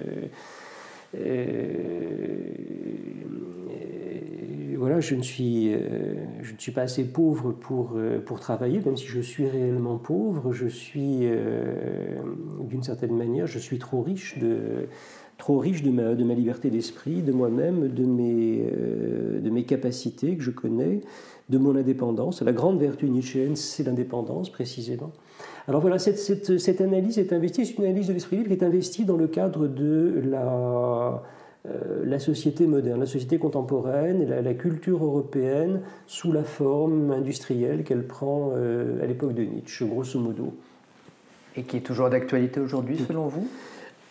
voilà, 4.81 5.01
je 5.01 5.15
ne, 5.15 5.23
suis, 5.23 5.75
euh, 5.75 6.15
je 6.41 6.55
ne 6.55 6.59
suis 6.59 6.73
pas 6.73 6.83
assez 6.83 7.05
pauvre 7.05 7.53
pour, 7.53 7.93
euh, 7.97 8.19
pour 8.19 8.41
travailler, 8.41 8.81
même 8.85 8.97
si 8.97 9.07
je 9.07 9.21
suis 9.21 9.47
réellement 9.47 9.99
pauvre, 9.99 10.53
je 10.53 10.67
suis, 10.67 11.29
d'une 12.69 12.83
certaine 12.83 13.17
manière, 13.17 13.47
je 13.47 13.59
suis 13.59 13.79
trop 13.79 14.03
riche 14.03 14.39
de, 14.39 14.87
trop 15.37 15.59
riche 15.59 15.83
de 15.83 15.91
ma, 15.91 16.15
de 16.15 16.25
ma 16.25 16.35
liberté 16.35 16.71
d'esprit, 16.71 17.23
de 17.23 17.33
moi-même, 17.33 17.89
de 17.89 18.05
mes, 18.05 18.65
de 19.41 19.51
mes 19.51 19.65
capacités 19.65 20.37
que 20.37 20.43
je 20.43 20.51
connais, 20.51 21.01
de 21.51 21.59
mon 21.59 21.77
indépendance. 21.77 22.41
La 22.41 22.53
grande 22.53 22.81
vertu 22.81 23.11
nietzschéenne, 23.11 23.57
c'est 23.57 23.83
l'indépendance, 23.83 24.51
précisément. 24.51 25.13
Alors 25.69 25.81
voilà, 25.81 25.99
cette, 25.99 26.81
analyse 26.81 27.19
est 27.19 27.33
investie, 27.33 27.67
c'est 27.67 27.77
une 27.77 27.85
analyse 27.85 28.09
de 28.09 28.13
l'esprit 28.13 28.37
libre 28.37 28.49
qui 28.49 28.55
est 28.55 28.65
investie 28.65 29.05
dans 29.05 29.17
le 29.17 29.27
cadre 29.27 29.67
de 29.67 30.23
la, 30.25 31.23
euh, 31.69 32.05
la 32.05 32.19
société 32.19 32.67
moderne, 32.67 33.01
la 33.01 33.07
société 33.07 33.39
contemporaine, 33.39 34.29
la, 34.29 34.41
la, 34.43 34.55
culture 34.55 35.05
européenne 35.05 35.83
sous 36.07 36.33
la 36.33 36.45
forme 36.45 37.11
industrielle 37.11 37.85
qu'elle 37.85 38.07
prend 38.07 38.53
euh, 38.55 39.03
à 39.03 39.07
l'époque 39.07 39.35
de 39.35 39.43
Nietzsche, 39.43 39.85
grosso 39.87 40.19
modo. 40.19 40.55
Et 41.57 41.63
qui 41.63 41.77
est 41.77 41.81
toujours 41.81 42.11
d'actualité 42.11 42.61
aujourd'hui, 42.61 42.99
selon 43.07 43.27
vous? 43.27 43.47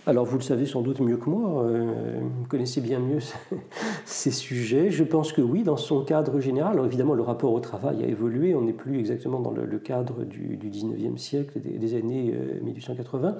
Alors 0.09 0.25
vous 0.25 0.37
le 0.37 0.43
savez 0.43 0.65
sans 0.65 0.81
doute 0.81 0.99
mieux 1.01 1.17
que 1.17 1.29
moi, 1.29 1.63
euh, 1.63 2.19
vous 2.21 2.47
connaissez 2.47 2.81
bien 2.81 2.99
mieux 2.99 3.19
ces 4.05 4.31
sujets. 4.31 4.89
Je 4.89 5.03
pense 5.03 5.31
que 5.31 5.41
oui, 5.41 5.61
dans 5.63 5.77
son 5.77 6.03
cadre 6.03 6.39
général. 6.39 6.81
Évidemment, 6.83 7.13
le 7.13 7.21
rapport 7.21 7.53
au 7.53 7.59
travail 7.59 8.03
a 8.03 8.07
évolué, 8.07 8.55
on 8.55 8.61
n'est 8.61 8.73
plus 8.73 8.97
exactement 8.99 9.39
dans 9.39 9.51
le, 9.51 9.77
cadre 9.77 10.23
du, 10.23 10.57
19e 10.57 11.17
siècle, 11.17 11.59
des, 11.59 11.93
années 11.95 12.33
1880. 12.63 13.37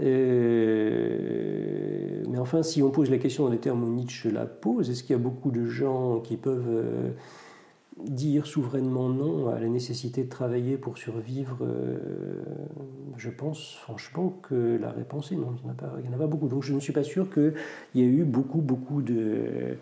Euh, 0.00 0.04
euh, 0.04 2.22
mais 2.30 2.38
enfin, 2.38 2.62
si 2.62 2.82
on 2.82 2.88
pose 2.90 3.10
la 3.10 3.18
question 3.18 3.44
dans 3.44 3.50
les 3.50 3.58
termes 3.58 3.84
où 3.84 3.88
Nietzsche 3.88 4.30
la 4.30 4.46
pose, 4.46 4.88
est-ce 4.88 5.02
qu'il 5.02 5.14
y 5.14 5.18
a 5.18 5.22
beaucoup 5.22 5.50
de 5.50 5.66
gens 5.66 6.20
qui 6.20 6.38
peuvent 6.38 7.12
dire 7.98 8.46
souverainement 8.46 9.08
non 9.08 9.48
à 9.48 9.60
la 9.60 9.68
nécessité 9.68 10.24
de 10.24 10.28
travailler 10.28 10.76
pour 10.76 10.98
survivre, 10.98 11.58
euh, 11.62 11.98
je 13.16 13.30
pense 13.30 13.74
franchement 13.82 14.38
que 14.42 14.78
la 14.80 14.90
réponse 14.90 15.32
est 15.32 15.36
non. 15.36 15.54
Il 15.62 16.08
n'y 16.08 16.14
en, 16.14 16.16
a 16.16 16.18
pas 16.18 16.26
beaucoup. 16.26 16.48
Donc 16.48 16.62
je 16.62 16.72
ne 16.72 16.80
suis 16.80 16.92
pas 16.92 17.04
sûr 17.04 17.32
qu'il 17.32 17.54
y 17.94 18.02
ait 18.02 18.06
eu 18.06 18.24
beaucoup, 18.24 18.60
beaucoup 18.60 19.02
de 19.02 19.76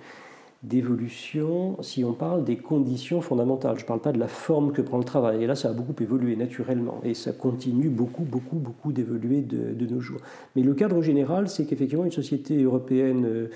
d'évolution 0.62 1.82
si 1.82 2.04
on 2.04 2.12
parle 2.12 2.44
des 2.44 2.58
conditions 2.58 3.22
fondamentales. 3.22 3.78
Je 3.78 3.84
ne 3.84 3.88
parle 3.88 4.00
pas 4.00 4.12
de 4.12 4.18
la 4.18 4.28
forme 4.28 4.72
que 4.72 4.82
prend 4.82 4.98
le 4.98 5.04
travail. 5.04 5.42
Et 5.42 5.46
là, 5.46 5.54
ça 5.54 5.70
a 5.70 5.72
beaucoup 5.72 5.94
évolué 6.02 6.36
naturellement. 6.36 7.00
Et 7.02 7.14
ça 7.14 7.32
continue 7.32 7.88
beaucoup, 7.88 8.24
beaucoup, 8.24 8.56
beaucoup 8.56 8.92
d'évoluer 8.92 9.40
de, 9.40 9.72
de, 9.72 9.86
nos 9.86 10.00
jours. 10.00 10.20
Mais 10.54 10.62
le 10.62 10.74
cadre 10.74 11.00
général, 11.00 11.48
c'est 11.48 11.64
qu'effectivement, 11.64 12.04
une 12.04 12.12
société 12.12 12.62
européenne 12.62 13.24
euh, 13.24 13.48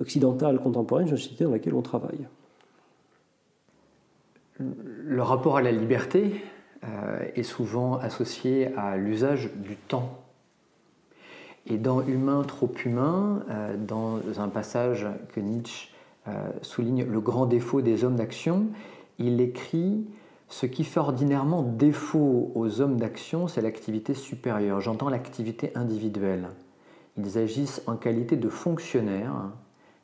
occidentale 0.00 0.58
contemporaine, 0.60 1.08
une 1.08 1.16
société 1.16 1.44
dans 1.44 1.50
laquelle 1.50 1.74
on 1.74 1.82
travaille 1.82 2.26
le 4.60 5.22
rapport 5.22 5.56
à 5.56 5.62
la 5.62 5.72
liberté 5.72 6.42
euh, 6.84 7.20
est 7.34 7.42
souvent 7.42 7.98
associé 7.98 8.74
à 8.76 8.96
l'usage 8.96 9.50
du 9.56 9.76
temps. 9.76 10.18
Et 11.66 11.76
dans 11.76 12.02
Humain 12.02 12.42
trop 12.42 12.72
humain, 12.84 13.42
euh, 13.50 13.76
dans 13.76 14.18
un 14.38 14.48
passage 14.48 15.06
que 15.34 15.40
Nietzsche 15.40 15.90
euh, 16.28 16.32
souligne 16.62 17.04
le 17.04 17.20
grand 17.20 17.46
défaut 17.46 17.82
des 17.82 18.04
hommes 18.04 18.16
d'action, 18.16 18.66
il 19.18 19.40
écrit 19.40 20.06
Ce 20.48 20.66
qui 20.66 20.84
fait 20.84 21.00
ordinairement 21.00 21.62
défaut 21.62 22.50
aux 22.54 22.80
hommes 22.80 22.96
d'action, 22.96 23.46
c'est 23.46 23.60
l'activité 23.60 24.14
supérieure. 24.14 24.80
J'entends 24.80 25.10
l'activité 25.10 25.72
individuelle. 25.74 26.48
Ils 27.18 27.38
agissent 27.38 27.82
en 27.86 27.96
qualité 27.96 28.36
de 28.36 28.48
fonctionnaires 28.48 29.50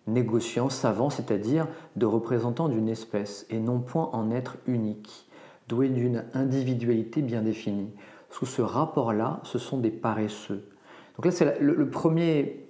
négociant, 0.07 0.69
savant, 0.69 1.11
c'est-à-dire 1.11 1.67
de 1.97 2.07
représentant 2.07 2.69
d'une 2.69 2.89
espèce, 2.89 3.47
et 3.51 3.59
non 3.59 3.81
point 3.81 4.11
en 4.13 4.31
être 4.31 4.57
unique, 4.67 5.29
doué 5.69 5.89
d'une 5.89 6.25
individualité 6.35 7.23
bien 7.23 7.43
définie. 7.43 7.91
Sous 8.31 8.47
ce 8.47 8.63
rapport-là, 8.63 9.41
ce 9.45 9.59
sont 9.59 9.79
des 9.79 9.91
paresseux. 9.91 10.69
Donc 11.17 11.25
là, 11.25 11.31
c'est 11.33 11.59
le, 11.61 11.89
premier 11.89 12.67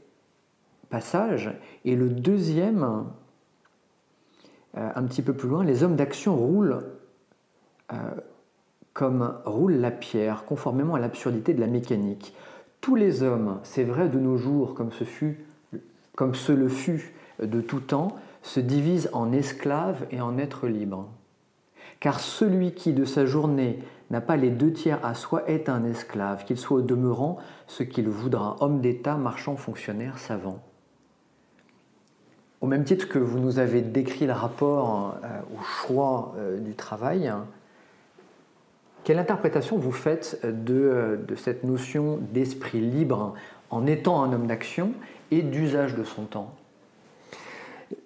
passage, 0.89 1.53
et 1.85 1.97
le 1.97 2.09
deuxième, 2.09 3.07
euh, 4.77 4.91
un 4.95 5.03
petit 5.05 5.23
peu 5.23 5.35
plus 5.35 5.49
loin, 5.49 5.65
les 5.65 5.83
hommes 5.83 5.97
d'action 5.97 6.37
roulent 6.37 6.85
euh, 7.93 7.97
comme 8.93 9.35
roule 9.45 9.75
la 9.75 9.91
pierre, 9.91 10.47
conformément 10.47 10.95
à 10.95 10.99
l'absurdité 10.99 11.53
de 11.53 11.61
la 11.61 11.67
mécanique. 11.67 12.35
Tous 12.81 12.95
les 12.95 13.23
hommes, 13.23 13.59
c'est 13.63 13.85
vrai 13.85 14.09
de 14.09 14.19
nos 14.19 14.39
jours, 14.39 14.75
comme 14.75 14.93
ce 14.93 15.05
fut, 15.05 15.45
comme 16.15 16.35
ce 16.35 16.53
le 16.53 16.69
fut 16.69 17.13
de 17.41 17.61
tout 17.61 17.81
temps 17.81 18.17
se 18.43 18.61
divise 18.61 19.11
en 19.13 19.33
esclaves 19.33 20.07
et 20.11 20.21
en 20.21 20.39
êtres 20.39 20.69
libres. 20.69 21.09
Car 22.01 22.21
celui 22.21 22.73
qui 22.73 22.93
de 22.93 23.05
sa 23.05 23.27
journée 23.27 23.81
n'a 24.11 24.21
pas 24.21 24.37
les 24.37 24.51
deux 24.51 24.73
tiers 24.73 25.05
à 25.05 25.15
soi 25.15 25.49
est 25.49 25.69
un 25.69 25.85
esclave, 25.85 26.45
qu'il 26.45 26.59
soit 26.59 26.79
au 26.79 26.83
demeurant 26.83 27.39
ce 27.67 27.83
qu'il 27.83 28.09
voudra, 28.09 28.57
homme 28.61 28.81
d'État, 28.81 29.17
marchand, 29.17 29.57
fonctionnaire, 29.57 30.19
savant. 30.19 30.61
Au 32.61 32.67
même 32.67 32.85
titre 32.85 33.09
que 33.09 33.19
vous 33.19 33.39
nous 33.39 33.59
avez 33.59 33.83
décrit 33.83 34.27
le 34.27 34.33
rapport 34.33 35.17
euh, 35.25 35.41
au 35.57 35.63
choix 35.63 36.35
euh, 36.39 36.59
du 36.59 36.75
travail, 36.75 37.33
quelle 39.05 39.19
interprétation 39.19 39.77
vous 39.77 39.93
faites 39.93 40.41
euh, 40.45 41.17
de 41.17 41.35
cette 41.35 41.65
notion 41.65 42.19
d'esprit 42.33 42.81
libre 42.81 43.35
en 43.71 43.87
étant 43.87 44.23
un 44.23 44.33
homme 44.33 44.47
d'action 44.47 44.93
et 45.31 45.43
d'usage 45.43 45.95
de 45.95 46.05
son 46.05 46.23
temps? 46.25 46.55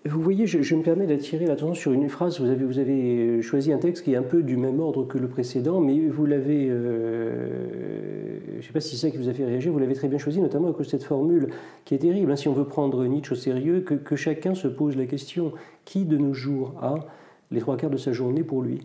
Vous 0.04 0.20
voyez, 0.20 0.46
je, 0.46 0.74
me 0.74 0.82
permets 0.82 1.06
d'attirer 1.06 1.46
l'attention 1.46 1.74
sur 1.74 1.92
une 1.92 2.08
phrase. 2.08 2.40
Vous 2.40 2.78
avez, 2.78 3.42
choisi 3.42 3.72
un 3.72 3.78
texte 3.78 4.04
qui 4.04 4.12
est 4.12 4.16
un 4.16 4.22
peu 4.22 4.42
du 4.42 4.56
même 4.56 4.80
ordre 4.80 5.06
que 5.06 5.18
le 5.18 5.28
précédent, 5.28 5.80
mais 5.80 5.98
vous 6.08 6.26
l'avez, 6.26 6.68
euh, 6.68 8.38
je 8.52 8.56
ne 8.56 8.62
sais 8.62 8.72
pas 8.72 8.80
si 8.80 8.96
c'est 8.96 9.06
ça 9.06 9.10
qui 9.10 9.16
vous 9.16 9.28
a 9.28 9.32
fait 9.32 9.44
réagir, 9.44 9.72
vous 9.72 9.78
l'avez 9.78 9.94
très 9.94 10.08
bien 10.08 10.18
choisi, 10.18 10.40
notamment 10.40 10.68
à 10.68 10.72
cause 10.72 10.86
de 10.86 10.90
cette 10.90 11.04
formule 11.04 11.48
qui 11.84 11.94
est 11.94 11.98
terrible. 11.98 12.30
Hein, 12.30 12.36
si 12.36 12.48
on 12.48 12.52
veut 12.52 12.64
prendre 12.64 13.04
Nietzsche 13.06 13.32
au 13.32 13.36
sérieux, 13.36 13.80
que, 13.80 14.16
chacun 14.16 14.54
se 14.54 14.68
pose 14.68 14.96
la 14.96 15.06
question 15.06 15.52
qui 15.84 16.04
de 16.04 16.18
nos 16.18 16.34
jours 16.34 16.74
a 16.82 17.06
les 17.50 17.60
trois 17.60 17.76
quarts 17.76 17.90
de 17.90 17.96
sa 17.96 18.12
journée 18.12 18.42
pour 18.42 18.62
lui? 18.62 18.80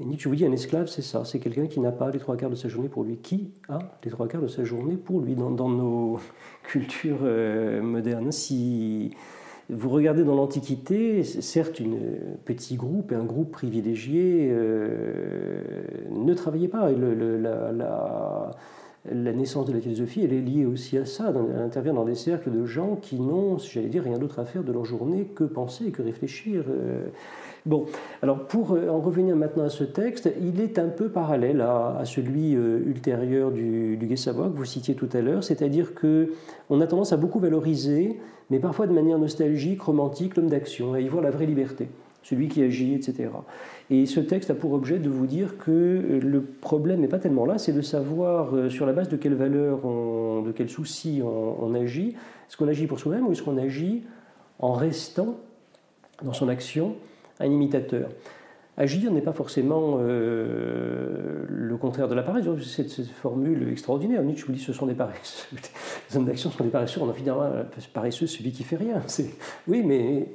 Et 0.00 0.04
Nietzsche 0.04 0.28
vous 0.28 0.36
dit 0.36 0.46
un 0.46 0.52
esclave, 0.52 0.86
c'est 0.86 1.02
ça, 1.02 1.24
c'est 1.24 1.40
quelqu'un 1.40 1.66
qui 1.66 1.80
n'a 1.80 1.90
pas 1.90 2.10
les 2.10 2.20
trois 2.20 2.36
quarts 2.36 2.50
de 2.50 2.54
sa 2.54 2.68
journée 2.68 2.88
pour 2.88 3.02
lui. 3.02 3.16
Qui 3.16 3.50
a 3.68 3.80
les 4.04 4.10
trois 4.12 4.28
quarts 4.28 4.42
de 4.42 4.46
sa 4.46 4.62
journée 4.62 4.96
pour 4.96 5.20
lui 5.20 5.34
dans, 5.34 5.50
dans 5.50 5.68
nos 5.68 6.20
cultures 6.62 7.18
euh, 7.22 7.82
modernes? 7.82 8.30
Si 8.30 9.10
vous 9.70 9.90
regardez 9.90 10.24
dans 10.24 10.34
l'Antiquité, 10.34 11.22
certes, 11.22 11.82
un 11.82 12.36
petit 12.46 12.76
groupe, 12.76 13.12
un 13.12 13.24
groupe 13.24 13.52
privilégié 13.52 14.48
euh, 14.50 15.60
ne 16.10 16.32
travaillait 16.32 16.68
pas. 16.68 16.90
la, 16.90 18.52
naissance 19.32 19.66
de 19.66 19.74
la 19.74 19.80
philosophie, 19.80 20.22
elle 20.24 20.32
est 20.32 20.40
liée 20.40 20.64
aussi 20.64 20.96
à 20.96 21.04
ça. 21.04 21.34
Elle 21.34 21.60
intervient 21.60 21.92
dans 21.92 22.06
des 22.06 22.14
cercles 22.14 22.50
de 22.50 22.64
gens 22.64 22.96
qui 22.96 23.20
n'ont, 23.20 23.58
j'allais 23.58 23.88
dire, 23.88 24.04
rien 24.04 24.18
d'autre 24.18 24.38
à 24.38 24.46
faire 24.46 24.64
de 24.64 24.72
leur 24.72 24.86
journée 24.86 25.26
que 25.34 25.44
penser, 25.44 25.90
que 25.90 26.00
réfléchir. 26.00 26.64
Euh. 26.68 27.08
Bon, 27.68 27.86
alors 28.22 28.46
pour 28.48 28.72
euh, 28.72 28.88
en 28.88 28.98
revenir 28.98 29.36
maintenant 29.36 29.64
à 29.64 29.68
ce 29.68 29.84
texte, 29.84 30.28
il 30.42 30.60
est 30.60 30.80
un 30.80 30.88
peu 30.88 31.10
parallèle 31.10 31.60
à, 31.60 32.02
celui 32.04 32.52
ultérieur 32.52 33.52
du, 33.52 33.96
du 33.96 34.06
Gai 34.06 34.16
que 34.16 34.30
vous 34.30 34.64
citiez 34.64 34.96
tout 34.96 35.08
à 35.12 35.20
l'heure, 35.20 35.44
c'est-à-dire 35.44 35.94
que 35.94 36.32
on 36.70 36.80
a 36.80 36.86
tendance 36.86 37.12
à 37.12 37.16
beaucoup 37.16 37.38
valoriser 37.38 38.18
mais 38.50 38.58
parfois 38.58 38.86
de 38.86 38.92
manière 38.92 39.18
nostalgique, 39.18 39.82
romantique, 39.82 40.36
l'homme 40.36 40.48
d'action, 40.48 40.94
à 40.94 41.00
y 41.00 41.08
voir 41.08 41.22
la 41.22 41.30
vraie 41.30 41.46
liberté, 41.46 41.88
celui 42.22 42.48
qui 42.48 42.62
agit, 42.62 42.94
etc. 42.94 43.30
Et 43.90 44.06
ce 44.06 44.20
texte 44.20 44.50
a 44.50 44.54
pour 44.54 44.72
objet 44.72 44.98
de 44.98 45.08
vous 45.08 45.26
dire 45.26 45.58
que 45.58 46.18
le 46.22 46.42
problème 46.42 47.00
n'est 47.00 47.08
pas 47.08 47.18
tellement 47.18 47.44
là, 47.44 47.58
c'est 47.58 47.72
de 47.72 47.82
savoir 47.82 48.54
euh, 48.54 48.70
sur 48.70 48.86
la 48.86 48.92
base 48.92 49.08
de 49.08 49.16
quelles 49.16 49.34
valeurs, 49.34 49.80
de 49.80 50.52
quels 50.52 50.70
soucis 50.70 51.20
on, 51.22 51.74
agit. 51.74 52.08
Est-ce 52.48 52.56
qu'on 52.56 52.68
agit 52.68 52.86
pour 52.86 52.98
soi-même 52.98 53.26
ou 53.26 53.32
est-ce 53.32 53.42
qu'on 53.42 53.58
agit 53.58 54.04
en 54.58 54.72
restant 54.72 55.36
dans 56.22 56.32
son 56.32 56.48
action 56.48 56.96
un 57.40 57.46
imitateur 57.46 58.08
agir 58.76 59.10
n'est 59.10 59.20
pas 59.22 59.32
forcément 59.32 59.98
le 59.98 61.76
contraire 61.80 62.08
de 62.08 62.14
la 62.14 62.22
paresse. 62.22 62.44
Cette, 62.62 62.90
cette 62.90 63.10
formule 63.10 63.68
extraordinaire, 63.70 64.22
Nietzsche 64.22 64.44
vous 64.46 64.52
dit 64.52 64.60
ce 64.60 64.72
sont 64.72 64.86
des 64.86 64.94
paresseux. 64.94 65.48
Les 66.10 66.16
hommes 66.16 66.26
d'action 66.26 66.50
sont 66.50 66.62
des 66.62 66.70
paresseux. 66.70 67.00
On 67.02 67.08
en 67.08 67.12
finira 67.12 67.50
paresseux 67.92 68.28
celui 68.28 68.52
qui 68.52 68.62
fait 68.62 68.76
rien. 68.76 69.02
Oui, 69.66 69.82
mais 69.84 70.28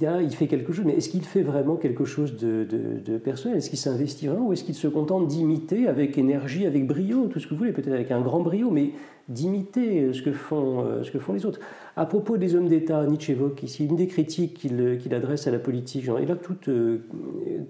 il 0.00 0.34
fait 0.34 0.46
quelque 0.46 0.72
chose, 0.72 0.84
mais 0.84 0.94
est-ce 0.94 1.08
qu'il 1.08 1.24
fait 1.24 1.42
vraiment 1.42 1.76
quelque 1.76 2.04
chose 2.04 2.36
de, 2.36 3.18
personnel? 3.18 3.58
Est-ce 3.58 3.70
qu'il 3.70 3.78
s'investit 3.78 4.26
vraiment 4.26 4.48
ou 4.48 4.52
est-ce 4.52 4.64
qu'il 4.64 4.74
se 4.74 4.88
contente 4.88 5.28
d'imiter 5.28 5.86
avec 5.86 6.18
énergie, 6.18 6.66
avec 6.66 6.86
brio, 6.86 7.26
tout 7.26 7.38
ce 7.38 7.46
que 7.46 7.54
vous 7.54 7.58
voulez, 7.58 7.72
peut-être 7.72 7.94
avec 7.94 8.10
un 8.10 8.20
grand 8.20 8.40
brio, 8.40 8.70
mais 8.70 8.90
d'imiter 9.28 10.12
ce, 10.12 10.20
que 10.20 10.32
font, 10.32 10.84
euh, 10.84 11.02
ce 11.02 11.10
que 11.10 11.18
font 11.18 11.32
les 11.32 11.46
autres? 11.46 11.60
À 11.96 12.06
propos 12.06 12.36
des 12.36 12.56
hommes 12.56 12.68
d'État, 12.68 13.06
Nietzsche 13.06 13.32
évoque 13.32 13.62
ici 13.62 13.86
une 13.86 13.96
des 13.96 14.08
critiques 14.08 14.54
qu'il 14.54 15.14
adresse 15.14 15.46
à 15.46 15.50
la 15.50 15.58
politique. 15.58 16.10
il 16.20 16.30
a 16.30 16.36
toute, 16.36 16.68
euh, 16.68 16.98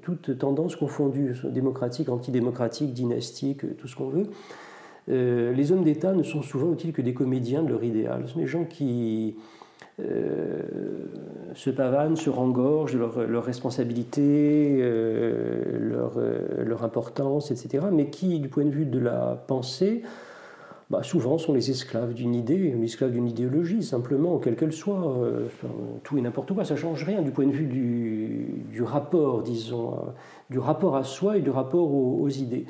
toute 0.03 0.39
tendance 0.39 0.77
confondue, 0.77 1.35
démocratique, 1.45 2.09
antidémocratique, 2.09 2.93
dynastique, 2.95 3.77
tout 3.77 3.87
ce 3.87 3.97
qu'on 3.97 4.09
veut. 4.09 4.27
Euh, 5.11 5.53
les 5.53 5.73
hommes 5.73 5.85
d'État 5.85 6.13
ne 6.13 6.23
sont 6.23 6.43
souvent 6.43 6.73
utiles 6.73 6.93
que 6.93 7.03
des 7.03 7.15
comédiens 7.15 7.63
de 7.63 7.69
leur 7.69 7.85
idéal. 7.85 8.23
Ce 8.27 8.33
sont 8.33 8.41
des 8.41 8.47
gens 8.47 8.65
qui 8.65 9.37
euh, 9.37 9.41
se 11.55 11.71
pavanent, 11.71 12.17
se 12.17 12.31
rengorgent 12.31 12.95
de 12.95 12.99
leur, 12.99 13.27
leur 13.27 13.45
responsabilité, 13.45 14.77
euh, 14.81 15.79
leur, 15.79 16.15
euh, 16.17 16.65
leur, 16.65 16.85
importance, 16.85 17.51
etc., 17.51 17.87
mais 17.93 18.11
qui, 18.11 18.41
du 18.41 18.49
point 18.49 18.65
de 18.65 18.71
vue 18.71 18.87
de 18.87 18.99
la 18.99 19.43
pensée, 19.47 20.03
bah, 20.91 21.03
souvent 21.03 21.39
sont 21.39 21.55
les 21.55 21.71
esclaves 21.71 22.13
d'une 22.13 22.35
idée, 22.35 22.57
les 22.57 22.85
esclaves 22.85 23.13
d'une 23.13 23.29
idéologie, 23.29 23.83
simplement, 23.83 24.39
quelle 24.39 24.57
qu'elle 24.57 24.73
soit, 24.73 25.17
tout 26.03 26.19
et 26.19 26.21
n'importe 26.21 26.53
quoi, 26.53 26.65
ça 26.65 26.75
ne 26.75 26.79
change 26.79 27.05
rien 27.05 27.23
du 27.23 27.31
point 27.31 27.47
de 27.47 27.53
vue 27.53 27.67
du, 27.67 28.65
du 28.71 28.83
rapport, 28.83 29.43
disons, 29.43 29.97
du 30.51 30.59
rapport 30.59 30.97
à 30.97 31.05
soi 31.05 31.39
et 31.39 31.41
du 31.41 31.51
rapport 31.51 31.93
aux 31.95 32.29
idées. 32.29 32.67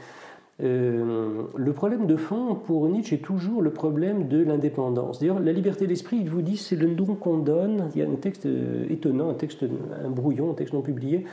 Euh, 0.63 1.43
le 1.57 1.73
problème 1.73 2.07
de 2.07 2.15
fond 2.17 2.55
pour 2.55 2.89
Nietzsche 2.89 3.17
est 3.17 3.19
toujours 3.19 3.61
le 3.61 3.71
problème 3.71 4.29
de 4.29 4.43
l'indépendance. 4.43 5.19
D'ailleurs, 5.19 5.41
la 5.41 5.53
liberté 5.53 5.87
d'esprit, 5.87 6.19
il 6.19 6.31
vous 6.31 6.43
dit, 6.43 6.57
c'est 6.57 6.77
le 6.77 6.87
nom 6.87 7.17
qu'on 7.17 7.39
donne. 7.39 7.91
Il 7.95 8.01
y 8.01 8.05
a 8.05 8.09
un 8.09 8.15
texte 8.15 8.47
euh, 8.47 8.87
étonnant, 8.89 9.31
un 9.31 9.35
texte, 9.35 9.65
un 9.65 10.11
brouillon, 10.11 10.51
un 10.51 10.55
texte 10.55 10.75
non 10.75 10.83
publié. 10.83 11.25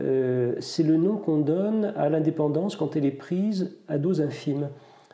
Euh, 0.00 0.54
c'est 0.60 0.82
le 0.82 0.96
nom 0.96 1.16
qu'on 1.16 1.38
donne 1.38 1.92
à 1.96 2.08
l'indépendance 2.08 2.76
quand 2.76 2.94
elle 2.94 3.06
est 3.06 3.10
prise 3.10 3.76
à 3.88 3.98
dose 3.98 4.20
infime. 4.20 4.68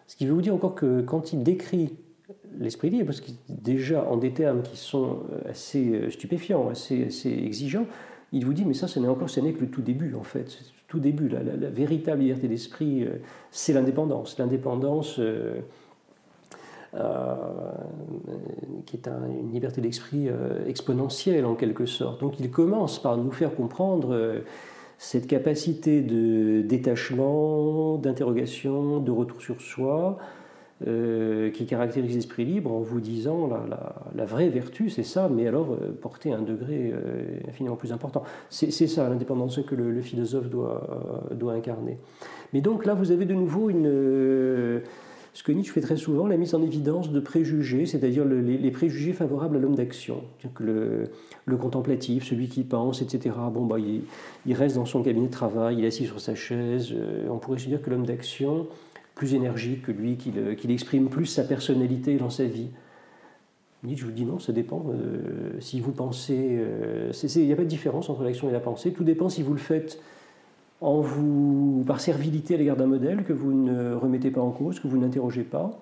Ce 0.06 0.16
qui 0.16 0.26
veut 0.26 0.34
vous 0.34 0.42
dire 0.42 0.54
encore 0.54 0.74
que 0.74 1.00
quand 1.00 1.32
il 1.32 1.42
décrit 1.42 1.94
l'esprit 2.58 2.90
libre, 2.90 3.06
parce 3.06 3.20
qu'il 3.20 3.36
déjà 3.48 4.04
en 4.04 4.16
des 4.16 4.32
termes 4.32 4.62
qui 4.62 4.76
sont 4.76 5.20
assez 5.48 6.10
stupéfiants, 6.10 6.68
assez, 6.68 7.06
assez 7.06 7.30
exigeants, 7.30 7.86
il 8.32 8.44
vous 8.44 8.52
dit, 8.52 8.64
mais 8.64 8.74
ça, 8.74 8.86
ce 8.86 8.98
n'est 8.98 9.08
encore, 9.08 9.30
ce 9.30 9.40
n'est 9.40 9.52
que 9.52 9.60
le 9.60 9.70
tout 9.70 9.80
début, 9.80 10.14
en 10.14 10.22
fait 10.22 10.73
début. 11.00 11.28
La, 11.28 11.40
véritable 11.70 12.20
liberté 12.20 12.48
d'esprit, 12.48 13.04
euh, 13.04 13.16
c'est 13.50 13.72
l'indépendance. 13.72 14.38
L'indépendance 14.38 15.18
euh, 15.18 15.60
euh, 16.94 17.34
qui 18.86 18.96
est 18.96 19.08
une 19.08 19.52
liberté 19.52 19.80
d'esprit 19.80 20.28
exponentielle 20.66 21.44
en 21.44 21.54
quelque 21.54 21.86
sorte. 21.86 22.20
Donc 22.20 22.38
il 22.38 22.50
commence 22.50 23.00
par 23.00 23.16
nous 23.16 23.32
faire 23.32 23.54
comprendre 23.54 24.42
cette 24.98 25.26
capacité 25.26 26.02
de 26.02 26.62
détachement, 26.62 27.96
d'interrogation, 27.96 29.00
de 29.00 29.10
retour 29.10 29.40
sur 29.40 29.60
soi, 29.60 30.18
euh, 30.88 31.50
qui 31.50 31.66
caractérise 31.66 32.16
l'esprit 32.16 32.44
libre 32.44 32.72
en 32.72 32.80
vous 32.80 32.98
disant 32.98 33.48
la, 34.12 34.24
vraie 34.24 34.48
vertu, 34.48 34.90
c'est 34.90 35.04
ça, 35.04 35.28
mais 35.28 35.46
alors 35.46 35.68
euh, 35.70 36.32
un 36.32 36.42
degré 36.42 36.90
euh, 36.92 37.38
infiniment 37.48 37.76
plus 37.76 37.92
important. 37.92 38.24
C'est 38.50 38.72
ça 38.72 39.08
l'indépendance 39.08 39.60
que 39.64 39.76
le, 39.76 40.00
philosophe 40.02 40.50
doit, 40.50 41.30
doit 41.30 41.52
incarner. 41.52 41.96
Mais 42.52 42.60
donc 42.60 42.86
là, 42.86 42.94
vous 42.94 43.12
avez 43.12 43.24
de 43.24 43.34
nouveau 43.34 43.70
ce 43.70 45.42
que 45.44 45.52
Nietzsche 45.52 45.72
fait 45.72 45.80
très 45.80 45.96
souvent, 45.96 46.26
la 46.26 46.36
mise 46.36 46.56
en 46.56 46.62
évidence 46.62 47.12
de 47.12 47.20
préjugés, 47.20 47.86
c'est-à-dire 47.86 48.24
les, 48.24 48.70
préjugés 48.72 49.12
favorables 49.12 49.56
à 49.56 49.60
l'homme 49.60 49.76
d'action. 49.76 50.22
Le, 50.58 51.04
le, 51.44 51.56
contemplatif, 51.56 52.24
celui 52.24 52.48
qui 52.48 52.64
pense, 52.64 53.00
etc. 53.00 53.36
Bon, 53.52 53.64
bah, 53.64 53.78
il, 53.78 54.02
il, 54.44 54.54
reste 54.54 54.74
dans 54.74 54.86
son 54.86 55.04
cabinet 55.04 55.28
de 55.28 55.32
travail, 55.32 55.76
il 55.78 55.84
est 55.84 55.88
assis 55.88 56.06
sur 56.06 56.20
sa 56.20 56.34
chaise. 56.34 56.92
on 57.30 57.38
pourrait 57.38 57.60
se 57.60 57.68
dire 57.68 57.80
que 57.80 57.90
l'homme 57.90 58.06
d'action 58.06 58.66
plus 59.14 59.34
énergique 59.34 59.82
que 59.82 59.92
lui, 59.92 60.16
qu'il 60.16 60.70
exprime 60.70 61.08
plus 61.08 61.26
sa 61.26 61.44
personnalité 61.44 62.16
dans 62.16 62.30
sa 62.30 62.44
vie. 62.44 62.70
Nietzsche 63.84 64.04
vous 64.04 64.12
dis 64.12 64.24
non, 64.24 64.38
ça 64.38 64.52
dépend. 64.52 64.84
Euh, 64.88 65.52
si 65.60 65.80
vous 65.80 65.92
pensez, 65.92 66.56
euh, 66.58 67.12
il 67.36 67.46
n'y 67.46 67.52
a 67.52 67.56
pas 67.56 67.62
de 67.62 67.68
différence 67.68 68.08
entre 68.08 68.24
l'action 68.24 68.48
et 68.48 68.52
la 68.52 68.60
pensée. 68.60 68.92
Tout 68.92 69.04
dépend 69.04 69.28
si 69.28 69.42
vous 69.42 69.52
le 69.52 69.58
faites 69.58 70.00
en 70.80 71.00
vous, 71.00 71.84
par 71.86 72.00
servilité 72.00 72.54
à 72.54 72.58
l'égard 72.58 72.76
d'un 72.76 72.86
modèle 72.86 73.24
que 73.24 73.32
vous 73.32 73.52
ne 73.52 73.94
remettez 73.94 74.30
pas 74.30 74.40
en 74.40 74.50
cause, 74.50 74.80
que 74.80 74.88
vous 74.88 74.98
n'interrogez 74.98 75.44
pas. 75.44 75.78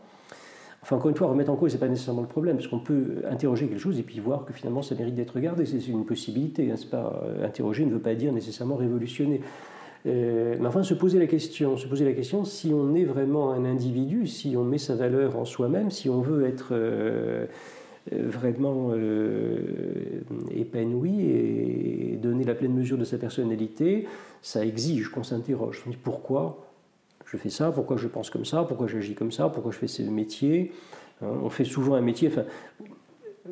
Enfin, 0.83 0.97
encore 0.97 1.11
une 1.11 1.17
fois, 1.17 1.29
remettre 1.29 1.51
en 1.51 1.57
cause, 1.57 1.71
ce 1.71 1.77
n'est 1.77 1.81
pas 1.81 1.89
nécessairement 1.89 2.23
le 2.23 2.29
problème, 2.29 2.57
parce 2.57 2.67
qu'on 2.67 2.81
peut 2.81 3.23
interroger 3.31 3.69
quelque 3.69 3.81
chose 3.81 4.01
et 4.01 4.03
puis 4.03 4.19
voir 4.19 4.45
que 4.45 4.53
finalement 4.53 4.83
ça 4.83 4.97
mérite 4.97 5.15
d'être 5.15 5.35
regardé. 5.35 5.65
C'est 5.65 5.87
une 5.87 6.05
possibilité. 6.05 6.73
Hein, 6.73 6.75
euh, 6.95 7.47
interroger 7.47 7.87
ne 7.87 7.93
veut 7.93 8.01
pas 8.01 8.15
dire 8.15 8.33
nécessairement 8.33 8.75
révolutionner. 8.75 9.41
Euh, 10.07 10.57
mais 10.59 10.67
enfin, 10.67 10.83
se 10.83 10.95
poser 10.95 11.19
la 11.19 11.27
question, 11.27 11.77
se 11.77 11.87
poser 11.87 12.05
la 12.05 12.13
question 12.13 12.45
si 12.45 12.73
on 12.75 12.95
est 12.95 13.05
vraiment 13.05 13.53
un 13.53 13.65
individu, 13.65 14.27
si 14.27 14.57
on 14.57 14.65
met 14.65 14.79
sa 14.79 14.97
valeur 14.97 15.37
en 15.37 15.45
soi-même, 15.45 15.91
si 15.91 16.09
on 16.09 16.21
veut 16.21 16.45
être 16.47 16.71
euh, 16.73 17.47
euh, 18.13 18.29
vraiment 18.29 18.93
épanoui 20.51 21.21
et 21.21 22.19
donner 22.21 22.45
la 22.45 22.55
pleine 22.55 22.75
mesure 22.75 22.99
de 22.99 23.05
sa 23.05 23.17
personnalité, 23.17 24.09
ça 24.41 24.65
exige 24.65 25.09
qu'on 25.09 25.23
s'interroge. 25.23 25.83
On 25.87 25.91
dit 25.91 25.99
pourquoi 26.03 26.67
je 27.25 27.37
fais 27.37 27.51
ça, 27.51 27.71
pourquoi 27.71 27.97
je 27.97 28.09
pense 28.09 28.29
comme 28.29 28.45
ça, 28.45 28.65
pourquoi 28.65 28.89
j'agis 28.89 29.15
comme 29.15 29.33
ça, 29.33 29.49
pourquoi 29.49 29.71
je 29.71 29.79
fais 29.79 29.87
ce 29.87 30.03
métier? 30.03 30.73
Hein, 31.23 31.29
on 31.45 31.49
fait 31.49 31.65
souvent 31.65 31.95
un 31.95 32.01
métier. 32.01 32.29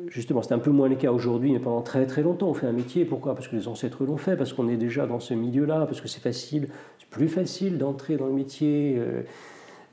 Justement, 0.07 0.41
c'est 0.41 0.53
un 0.53 0.59
peu 0.59 0.71
moins 0.71 0.89
le 0.89 0.95
cas 0.95 1.11
aujourd'hui, 1.11 1.51
mais 1.51 1.59
pendant 1.59 1.81
très 1.81 2.05
très 2.05 2.21
longtemps, 2.21 2.49
on 2.49 2.53
fait 2.53 2.67
un 2.67 2.73
métier. 2.73 3.05
Pourquoi? 3.05 3.35
Parce 3.35 3.47
que 3.47 3.55
les 3.55 3.67
ancêtres 3.67 4.03
l'ont 4.03 4.17
fait, 4.17 4.37
parce 4.37 4.53
qu'on 4.53 4.69
est 4.69 4.77
déjà 4.77 5.05
dans 5.05 5.19
ce 5.19 5.33
milieu-là, 5.33 5.85
parce 5.85 6.01
que 6.01 6.07
c'est 6.07 6.21
facile, 6.21 6.69
c'est 6.99 7.09
plus 7.09 7.27
facile 7.27 7.77
d'entrer 7.77 8.17
dans 8.17 8.27
le 8.27 8.33
métier. 8.33 8.95
Euh, 8.97 9.21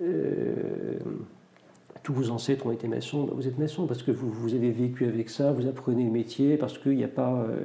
euh, 0.03 0.55
tous 2.05 2.15
vos 2.15 2.31
ancêtres 2.31 2.65
ont 2.65 2.73
été 2.73 2.89
maçons, 2.89 3.25
ben, 3.25 3.35
vous 3.35 3.49
êtes 3.49 3.59
maçons 3.59 3.87
parce 3.87 4.03
que 4.03 4.11
vous, 4.11 4.31
vous, 4.31 4.55
avez 4.55 4.71
vécu 4.71 5.05
avec 5.05 5.29
ça, 5.29 5.53
vous 5.53 5.67
apprenez 5.67 6.05
le 6.05 6.11
métier, 6.11 6.57
parce 6.57 6.79
qu'il 6.79 6.97
n'y 6.97 7.05
a 7.05 7.09
pas, 7.09 7.35
euh, 7.35 7.57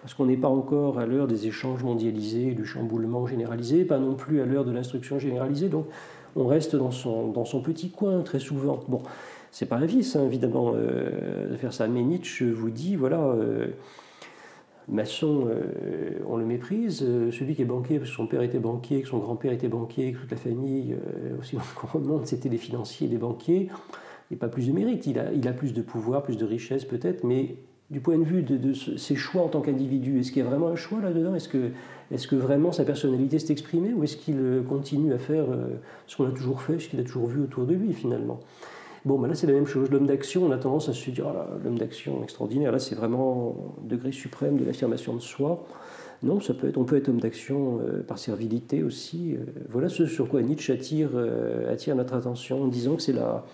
parce 0.00 0.14
qu'on 0.14 0.24
n'est 0.24 0.36
pas 0.36 0.48
encore 0.48 0.98
à 0.98 1.04
l'heure 1.04 1.26
des 1.26 1.46
échanges 1.46 1.82
mondialisés, 1.82 2.52
du 2.52 2.64
chamboulement 2.64 3.26
généralisé, 3.26 3.84
pas 3.84 3.98
non 3.98 4.14
plus 4.14 4.40
à 4.40 4.46
l'heure 4.46 4.64
de 4.64 4.72
l'instruction 4.72 5.18
généralisée. 5.18 5.68
Donc, 5.68 5.86
on 6.36 6.46
reste 6.46 6.74
dans 6.74 6.90
son, 6.90 7.28
dans 7.28 7.44
son 7.44 7.60
petit 7.60 7.90
coin 7.90 8.22
très 8.22 8.38
souvent. 8.38 8.80
Bon, 8.88 9.02
c'est 9.52 9.66
pas 9.66 9.76
un 9.76 9.84
vice, 9.84 10.16
hein, 10.16 10.24
évidemment, 10.24 10.72
euh, 10.74 11.50
de 11.50 11.56
faire 11.56 11.74
ça. 11.74 11.86
Mais 11.86 12.02
Nietzsche 12.02 12.50
vous 12.50 12.70
dit, 12.70 12.96
voilà, 12.96 13.20
euh, 13.20 13.66
maçon, 14.88 15.46
euh, 15.46 16.18
on 16.26 16.38
le 16.38 16.46
méprise. 16.46 17.00
celui 17.30 17.54
qui 17.54 17.60
est 17.60 17.66
banquier, 17.66 17.98
parce 17.98 18.10
que 18.10 18.16
son 18.16 18.26
père 18.26 18.42
était 18.42 18.58
banquier, 18.58 19.02
que 19.02 19.08
son 19.08 19.18
grand-père 19.18 19.52
était 19.52 19.68
banquier, 19.68 20.12
que 20.12 20.18
toute 20.18 20.30
la 20.30 20.38
famille, 20.38 20.96
aussi 21.38 21.56
qu'on 21.76 21.98
remonte, 21.98 22.26
c'était 22.26 22.48
des 22.48 22.56
financiers, 22.56 23.08
des 23.08 23.18
banquiers. 23.18 23.68
Il 24.30 24.34
n'y 24.34 24.38
a 24.38 24.40
pas 24.40 24.48
plus 24.48 24.68
de 24.68 24.72
mérite. 24.72 25.06
Il 25.06 25.18
a, 25.18 25.30
il 25.32 25.46
a 25.46 25.52
plus 25.52 25.74
de 25.74 25.82
pouvoir, 25.82 26.22
plus 26.22 26.38
de 26.38 26.46
richesse 26.46 26.86
peut-être, 26.86 27.22
mais 27.22 27.56
du 27.90 28.00
point 28.00 28.16
de 28.16 28.24
vue 28.24 28.42
de, 28.42 28.72
ses 28.72 29.16
choix 29.16 29.42
en 29.42 29.48
tant 29.48 29.60
qu'individu, 29.60 30.18
est-ce 30.18 30.32
qu'il 30.32 30.42
y 30.42 30.46
a 30.46 30.48
vraiment 30.48 30.68
un 30.68 30.76
choix 30.76 31.02
là-dedans? 31.02 31.34
Est-ce 31.34 31.50
que, 31.50 31.72
est 32.10 32.26
que 32.26 32.36
vraiment 32.36 32.72
sa 32.72 32.84
personnalité 32.84 33.38
s'est 33.38 33.52
exprimée 33.52 33.92
ou 33.92 34.02
est-ce 34.02 34.16
qu'il 34.16 34.62
continue 34.66 35.12
à 35.12 35.18
faire 35.18 35.44
ce 36.06 36.16
qu'on 36.16 36.26
a 36.26 36.30
toujours 36.30 36.62
fait, 36.62 36.78
ce 36.78 36.88
qu'il 36.88 36.98
a 37.00 37.02
toujours 37.02 37.26
vu 37.26 37.42
autour 37.42 37.66
de 37.66 37.74
lui 37.74 37.92
finalement? 37.92 38.40
Bon, 39.04 39.20
là, 39.22 39.34
c'est 39.34 39.48
la 39.48 39.52
même 39.52 39.66
chose. 39.66 39.90
L'homme 39.90 40.06
d'action, 40.06 40.44
on 40.44 40.52
a 40.52 40.58
tendance 40.58 40.88
à 40.88 40.92
se 40.92 41.10
dire, 41.10 41.26
ah 41.26 41.48
l'homme 41.64 41.78
d'action 41.78 42.22
extraordinaire, 42.22 42.70
là, 42.70 42.78
c'est 42.78 42.94
vraiment 42.94 43.56
degré 43.82 44.12
suprême 44.12 44.56
de 44.56 44.64
l'affirmation 44.64 45.14
de 45.14 45.20
soi. 45.20 45.64
Non, 46.22 46.40
ça 46.40 46.54
peut 46.54 46.68
être, 46.68 46.78
on 46.78 46.84
peut 46.84 46.96
être 46.96 47.08
homme 47.08 47.18
d'action 47.18 47.80
euh, 47.80 48.02
par 48.02 48.18
servilité 48.18 48.84
aussi. 48.84 49.34
Euh, 49.34 49.44
voilà 49.68 49.88
ce 49.88 50.06
sur 50.06 50.28
quoi 50.28 50.40
Nietzsche 50.40 50.72
attire, 50.72 51.10
euh, 51.14 51.72
attire 51.72 51.96
notre 51.96 52.14
attention 52.14 52.62
en 52.62 52.68
disant 52.68 52.94
que 52.94 53.02
c'est 53.02 53.12
la, 53.12 53.44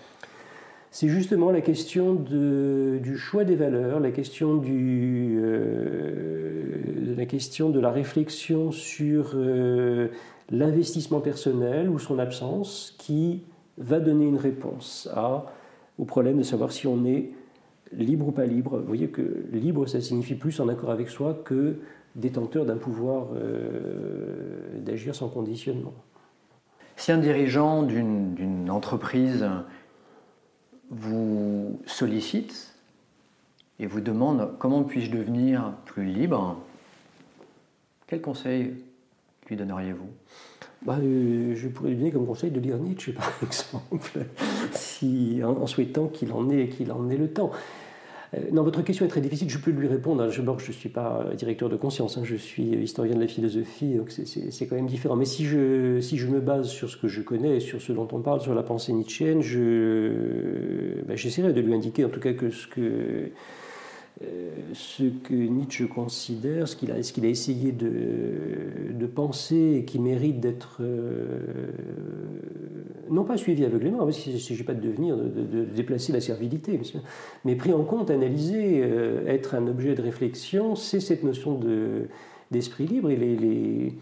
c'est 0.91 1.07
justement 1.07 1.49
la 1.49 1.61
question 1.61 2.13
du 2.13 3.17
choix 3.17 3.43
des 3.43 3.55
valeurs, 3.55 3.99
la 3.99 4.11
question, 4.11 4.55
du, 4.55 5.39
la 7.17 7.25
question 7.25 7.69
de 7.69 7.79
la 7.79 7.91
réflexion 7.91 8.71
sur 8.71 9.35
l'investissement 10.49 11.19
personnel 11.19 11.89
ou 11.89 11.99
son 11.99 12.17
absence 12.17 12.95
qui 12.97 13.43
va 13.79 13.99
donner 13.99 14.25
une 14.25 14.37
réponse 14.37 15.09
au 15.97 16.05
problème 16.05 16.37
de 16.37 16.43
savoir 16.43 16.71
si 16.71 16.87
on 16.87 17.05
est 17.05 17.31
libre 17.91 18.27
ou 18.27 18.31
pas 18.31 18.45
libre. 18.45 18.77
Vous 18.77 18.85
voyez 18.85 19.07
que 19.07 19.45
libre, 19.51 19.87
ça 19.87 20.01
signifie 20.01 20.35
plus 20.35 20.59
en 20.59 20.67
accord 20.69 20.91
avec 20.91 21.09
soi 21.09 21.41
que 21.43 21.77
détenteur 22.15 22.65
d'un 22.65 22.77
pouvoir 22.77 23.27
euh, 23.35 24.79
d'agir 24.79 25.15
sans 25.15 25.29
conditionnement. 25.29 25.93
Si 26.95 27.11
un 27.11 27.17
dirigeant 27.17 27.83
d'une 27.83 28.69
entreprise 28.69 29.47
vous 30.89 31.79
sollicite 31.85 32.73
et 33.79 33.85
vous 33.85 34.01
demande 34.01 34.55
comment 34.59 34.83
puis-je 34.83 35.11
devenir 35.11 35.73
plus 35.85 36.05
libre, 36.05 36.57
quel 38.07 38.21
conseil 38.21 38.73
lui 39.47 39.55
donneriez-vous? 39.55 40.09
Bah, 40.85 40.97
Je 41.01 41.67
pourrais 41.67 41.89
lui 41.89 41.97
donner 41.97 42.11
comme 42.11 42.25
conseil 42.25 42.51
de 42.51 42.59
lire 42.59 42.77
Nietzsche, 42.77 43.11
par 43.11 43.31
exemple, 43.43 44.25
en, 45.43 45.67
souhaitant 45.67 46.07
qu'il 46.07 46.31
en, 46.31 46.49
ait, 46.49 46.67
qu'il 46.67 46.91
en 46.91 47.09
ait 47.09 47.17
le 47.17 47.29
temps. 47.29 47.51
Euh, 48.35 48.37
non, 48.51 48.63
votre 48.63 48.83
question 48.83 49.05
est 49.05 49.09
très 49.09 49.21
difficile, 49.21 49.49
je 49.49 49.57
peux 49.57 49.71
lui 49.71 49.87
répondre. 49.87 50.29
Je 50.29 50.41
ne 50.41 50.57
suis 50.57 50.89
pas 50.89 51.25
directeur 51.35 51.69
de 51.69 51.75
conscience, 51.75 52.17
hein. 52.17 52.21
je 52.23 52.35
suis 52.35 52.63
historien 52.63 53.15
de 53.15 53.21
la 53.21 53.27
philosophie, 53.27 53.95
donc 53.95 54.11
c'est 54.11 54.67
quand 54.67 54.75
même 54.75 54.87
différent. 54.87 55.15
Mais 55.15 55.25
si 55.25 55.45
je, 55.45 55.99
si 55.99 56.17
je 56.17 56.27
me 56.27 56.39
base 56.39 56.67
sur 56.69 56.89
ce 56.89 56.97
que 56.97 57.07
je 57.07 57.21
connais, 57.21 57.59
sur 57.59 57.81
ce 57.81 57.91
dont 57.91 58.07
on 58.11 58.19
parle, 58.19 58.41
sur 58.41 58.53
la 58.53 58.63
pensée 58.63 58.93
nietzschéenne, 58.93 59.41
ben, 61.07 61.15
j'essaierai 61.17 61.53
de 61.53 61.61
lui 61.61 61.73
indiquer 61.73 62.05
en 62.05 62.09
tout 62.09 62.19
cas 62.19 62.33
que 62.33 62.49
ce 62.49 62.67
que 62.67 62.81
euh, 62.81 63.27
ce 64.73 65.03
que 65.03 65.33
Nietzsche 65.33 65.87
considère, 65.87 66.67
ce 66.67 66.75
qu'il 66.75 66.91
a, 66.91 66.99
qu'il 66.99 67.25
a 67.25 67.29
essayé 67.29 67.71
de, 67.71 69.07
penser 69.15 69.77
et 69.79 69.85
qui 69.85 69.97
mérite 69.97 70.39
d'être, 70.39 70.77
euh, 70.81 71.71
non 73.09 73.23
pas 73.23 73.37
suivi 73.37 73.65
aveuglément, 73.65 73.97
parce 73.99 74.19
qu'il 74.19 74.33
ne 74.33 74.37
s'agit 74.37 74.63
pas 74.63 74.75
de 74.75 74.81
devenir, 74.81 75.17
de, 75.17 75.65
déplacer 75.65 76.13
la 76.13 76.21
servilité, 76.21 76.79
mais 77.43 77.55
pris 77.55 77.73
en 77.73 77.83
compte, 77.83 78.11
analysé, 78.11 78.81
euh, 78.83 79.25
être 79.25 79.55
un 79.55 79.67
objet 79.67 79.95
de 79.95 80.01
réflexion, 80.01 80.75
c'est 80.75 80.99
cette 80.99 81.23
notion 81.23 81.57
de, 81.57 82.07
d'esprit 82.51 82.85
libre 82.85 83.09
et 83.09 83.15
les, 83.15 83.95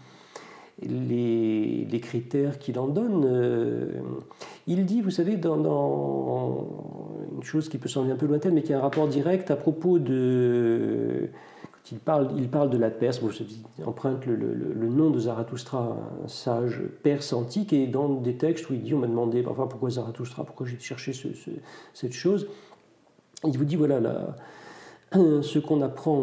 critères 2.00 2.58
qu'il 2.58 2.78
en 2.78 2.86
donne. 2.86 3.26
Il 4.68 4.84
dit, 4.84 5.00
vous 5.00 5.10
savez, 5.10 5.36
dans, 5.36 6.68
une 7.34 7.42
chose 7.42 7.68
qui 7.68 7.78
peut 7.78 7.88
sembler 7.88 8.12
un 8.12 8.16
peu 8.16 8.26
lointaine, 8.26 8.54
mais 8.54 8.62
qui 8.62 8.72
a 8.72 8.78
un 8.78 8.82
rapport 8.82 9.08
direct 9.08 9.50
à 9.50 9.56
propos 9.56 9.98
de. 9.98 11.30
Quand 11.72 11.92
il 11.92 11.98
parle, 11.98 12.28
il 12.36 12.48
parle 12.48 12.68
de 12.68 12.76
la 12.76 12.90
Perse, 12.90 13.20
bon, 13.20 13.30
il 13.78 13.84
emprunte 13.84 14.26
le, 14.26 14.88
nom 14.88 15.10
de 15.10 15.18
Zarathustra, 15.20 15.96
un 16.22 16.28
sage 16.28 16.82
perse 17.02 17.32
antique, 17.32 17.72
et 17.72 17.86
dans 17.86 18.08
des 18.08 18.36
textes 18.36 18.68
où 18.68 18.74
il 18.74 18.82
dit 18.82 18.92
On 18.92 18.98
m'a 18.98 19.06
demandé 19.06 19.42
parfois 19.42 19.70
pourquoi 19.70 19.88
Zarathustra, 19.88 20.44
pourquoi 20.44 20.66
j'ai 20.66 20.78
cherché 20.78 21.14
ce, 21.14 21.28
cette 21.94 22.12
chose. 22.12 22.46
Il 23.46 23.56
vous 23.56 23.64
dit 23.64 23.76
voilà, 23.76 24.36
ce 25.14 25.58
qu'on 25.58 25.80
apprend 25.80 26.18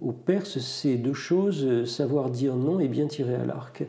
aux 0.00 0.12
Perses, 0.12 0.58
c'est 0.60 0.96
deux 0.96 1.12
choses 1.12 1.84
savoir 1.84 2.30
dire 2.30 2.56
non 2.56 2.80
et 2.80 2.88
bien 2.88 3.06
tirer 3.06 3.34
à 3.34 3.44
l'arc. 3.44 3.84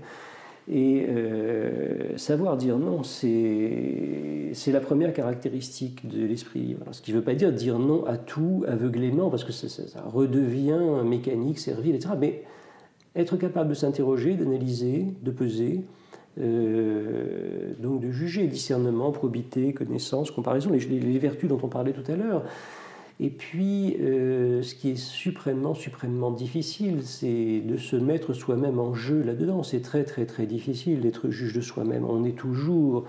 Et 0.70 1.06
euh, 1.08 2.18
savoir 2.18 2.58
dire 2.58 2.78
non, 2.78 3.02
c'est 3.04 4.52
la 4.68 4.80
première 4.82 5.14
caractéristique 5.14 6.08
de 6.10 6.26
l'esprit 6.26 6.60
libre. 6.60 6.86
ce 6.92 7.02
qui 7.02 7.12
ne 7.12 7.18
veut 7.18 7.24
pas 7.24 7.36
dire 7.36 7.54
dire 7.54 7.80
non 7.80 8.06
à 8.06 8.18
tout 8.18 8.66
aveuglément, 8.68 9.30
parce 9.30 9.46
que 9.46 9.54
ça, 9.54 10.02
redevient 10.06 11.04
mécanique, 11.06 11.60
servile, 11.60 11.96
etc. 11.96 12.16
Mais 12.20 12.44
être 13.16 13.38
capable 13.38 13.70
de 13.70 13.76
s'interroger, 13.76 14.36
d'analyser, 14.36 15.06
de 15.24 15.32
peser, 15.32 15.86
euh, 16.40 17.72
donc 17.80 18.02
de 18.02 18.12
juger, 18.12 18.48
discernement, 18.48 19.12
probité, 19.12 19.72
connaissance, 19.72 20.32
comparaison, 20.32 20.70
les 20.72 21.18
vertus 21.18 21.48
dont 21.48 21.60
on 21.64 21.70
parlait 21.70 21.94
tout 21.94 22.12
à 22.12 22.16
l'heure. 22.16 22.44
Et 23.20 23.30
puis, 23.30 23.98
euh, 24.00 24.62
ce 24.62 24.76
qui 24.76 24.92
est 24.92 24.96
suprêmement, 24.96 25.74
suprêmement 25.74 26.30
difficile, 26.30 27.00
c'est 27.04 27.62
de 27.62 27.76
se 27.76 27.96
mettre 27.96 28.34
soi-même 28.34 28.80
en 28.80 28.94
jeu 28.94 29.24
là-dedans. 29.24 29.64
C'est 29.64 29.82
très, 29.82 30.04
très, 30.04 30.26
très 30.26 30.46
difficile 30.46 31.02
d'être 31.02 31.30
juge 31.32 31.54
de 31.54 31.62
soi-même. 31.62 32.06
On 32.06 32.24
est 32.26 32.38
toujours, 32.38 33.06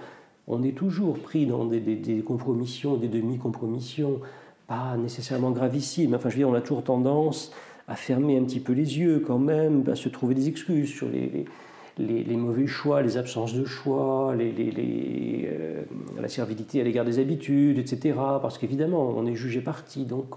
on 0.47 0.63
est 0.63 0.77
toujours 0.77 1.19
pris 1.19 1.47
dans 1.47 1.67
des, 1.67 1.81
des, 1.81 2.21
compromissions, 2.21 2.97
des 2.97 3.09
demi-compromissions, 3.09 4.21
pas 4.67 4.97
nécessairement 4.97 5.51
gravissimes. 5.51 6.15
Enfin, 6.15 6.31
je 6.31 6.37
veux 6.37 6.41
dire, 6.41 6.49
on 6.49 6.55
a 6.55 6.63
toujours 6.63 6.85
tendance 6.85 7.53
à 7.87 7.95
fermer 7.95 8.39
un 8.39 8.45
petit 8.45 8.61
peu 8.61 8.73
les 8.73 8.99
yeux 8.99 9.23
quand 9.27 9.39
même, 9.39 9.85
à 9.91 9.95
se 9.95 10.09
trouver 10.09 10.35
des 10.35 10.49
excuses 10.49 10.89
sur 10.89 11.09
les, 11.11 11.45
mauvais 11.99 12.67
choix, 12.67 13.03
les 13.03 13.17
absences 13.17 13.55
de 13.55 13.65
choix, 13.65 14.35
euh, 14.39 15.83
la 16.21 16.29
servilité 16.29 16.81
à 16.81 16.85
l'égard 16.85 17.05
des 17.05 17.19
habitudes, 17.19 17.79
etc. 17.79 18.15
Parce 18.41 18.59
qu'évidemment, 18.59 19.13
on 19.17 19.27
est 19.27 19.35
jugé 19.35 19.61
parti, 19.61 20.05
donc 20.05 20.37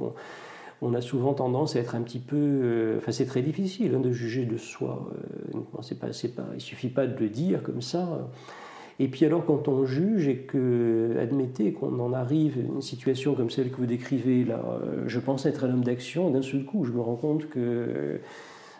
on, 0.81 0.93
a 0.93 1.01
souvent 1.01 1.33
tendance 1.33 1.75
à 1.75 1.79
être 1.79 1.95
un 1.95 2.01
petit 2.01 2.19
peu... 2.19 2.35
Euh, 2.37 2.97
enfin, 2.97 3.11
c'est 3.11 3.25
très 3.25 3.41
difficile 3.41 3.95
hein, 3.95 3.99
de 3.99 4.11
juger 4.11 4.45
de 4.45 4.57
soi. 4.57 5.07
Euh, 5.55 5.59
c'est 5.81 5.99
pas, 5.99 6.07
pas, 6.07 6.47
il 6.55 6.61
suffit 6.61 6.89
pas 6.89 7.07
de 7.07 7.17
le 7.19 7.29
dire 7.29 7.63
comme 7.63 7.81
ça. 7.81 8.27
Et 8.99 9.07
puis 9.07 9.25
alors, 9.25 9.45
quand 9.45 9.67
on 9.67 9.85
juge 9.85 10.27
et 10.27 10.37
que, 10.37 11.15
admettez 11.19 11.73
qu'on 11.73 11.99
en 11.99 12.13
arrive 12.13 12.57
à 12.57 12.61
une 12.61 12.81
situation 12.81 13.33
comme 13.33 13.49
celle 13.49 13.71
que 13.71 13.77
vous 13.77 13.87
décrivez 13.87 14.43
là, 14.43 14.63
je 15.07 15.19
pense 15.19 15.47
être 15.47 15.63
un 15.63 15.69
homme 15.69 15.83
d'action, 15.83 16.29
d'un 16.29 16.43
seul 16.43 16.65
coup, 16.65 16.85
je 16.85 16.91
me 16.91 17.01
rends 17.01 17.15
compte 17.15 17.49
que 17.49 18.19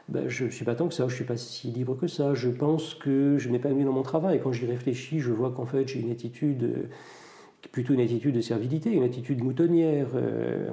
ben, 0.10 0.28
je 0.28 0.46
ne 0.46 0.50
suis 0.50 0.66
pas 0.66 0.76
tant 0.76 0.88
que 0.88 0.94
ça, 0.94 1.08
je 1.08 1.14
ne 1.14 1.16
suis 1.16 1.26
pas 1.26 1.38
si 1.38 1.68
libre 1.72 1.96
que 1.96 2.08
ça. 2.08 2.34
Je 2.34 2.50
pense 2.50 2.96
que 2.96 3.38
je 3.38 3.50
n'ai 3.50 3.60
pas 3.60 3.70
mis 3.70 3.84
dans 3.84 3.94
mon 3.94 4.04
travail. 4.04 4.40
Quand 4.44 4.52
j'y 4.52 4.66
réfléchis, 4.66 5.20
je 5.20 5.32
vois 5.32 5.52
qu'en 5.52 5.66
fait, 5.66 5.88
j'ai 5.88 6.00
une 6.00 6.12
attitude, 6.12 6.64
euh, 6.64 6.90
plutôt 7.72 7.94
une 7.94 8.02
attitude 8.02 8.36
de 8.36 8.42
servilité, 8.42 8.92
une 8.92 9.04
attitude 9.04 9.44
moutonnière. 9.44 10.08
Euh, 10.16 10.70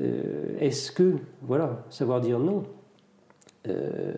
euh, 0.00 0.56
est-ce 0.58 0.90
que, 0.90 1.16
voilà, 1.42 1.84
savoir 1.90 2.20
dire 2.20 2.38
non, 2.38 2.64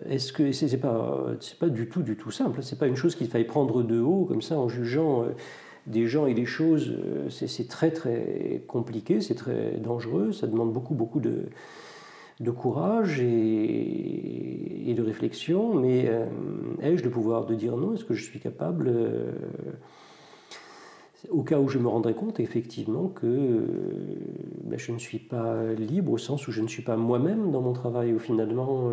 est-ce 0.09 0.31
que 0.31 0.53
c'est 0.53 0.77
pas, 0.77 1.35
pas 1.59 1.67
du 1.67 1.89
tout, 1.89 2.01
du 2.01 2.15
tout 2.15 2.31
simple. 2.31 2.63
C'est 2.63 2.79
pas 2.79 2.87
une 2.87 2.95
chose 2.95 3.13
qu'il 3.15 3.27
faille 3.27 3.43
prendre 3.43 3.83
de 3.83 3.99
haut 3.99 4.23
comme 4.23 4.41
ça 4.41 4.57
en 4.57 4.69
jugeant 4.69 5.25
des 5.85 6.07
gens 6.07 6.27
et 6.27 6.33
des 6.33 6.45
choses. 6.45 6.95
c'est 7.29 7.67
très 7.67 7.91
très 7.91 8.63
compliqué, 8.67 9.19
c'est 9.19 9.35
très 9.35 9.71
dangereux. 9.71 10.31
Ça 10.31 10.47
demande 10.47 10.71
beaucoup 10.71 10.93
beaucoup 10.93 11.19
de 11.19 11.49
de 12.39 12.51
courage 12.51 13.19
et, 13.19 14.93
de 14.95 15.01
réflexion, 15.01 15.73
mais 15.73 16.05
euh, 16.07 16.27
ai-je 16.81 17.03
le 17.03 17.09
pouvoir 17.09 17.47
de 17.47 17.55
dire 17.55 17.77
non? 17.77 17.95
Est-ce 17.95 18.05
que 18.05 18.13
je 18.13 18.23
suis 18.23 18.39
capable, 18.39 18.89
euh, 18.89 19.31
au 21.31 21.41
cas 21.41 21.57
où 21.59 21.67
je 21.67 21.79
me 21.79 21.87
rendrais 21.87 22.13
compte 22.13 22.39
effectivement 22.39 23.07
que 23.07 23.25
euh, 23.25 23.61
ben, 24.65 24.77
je 24.77 24.91
ne 24.91 24.99
suis 24.99 25.17
pas 25.17 25.73
libre 25.73 26.11
au 26.11 26.19
sens 26.19 26.47
où 26.47 26.51
je 26.51 26.61
ne 26.61 26.67
suis 26.67 26.83
pas 26.83 26.95
moi-même 26.95 27.49
dans 27.49 27.61
mon 27.61 27.73
travail, 27.73 28.13
où 28.13 28.19
finalement 28.19 28.91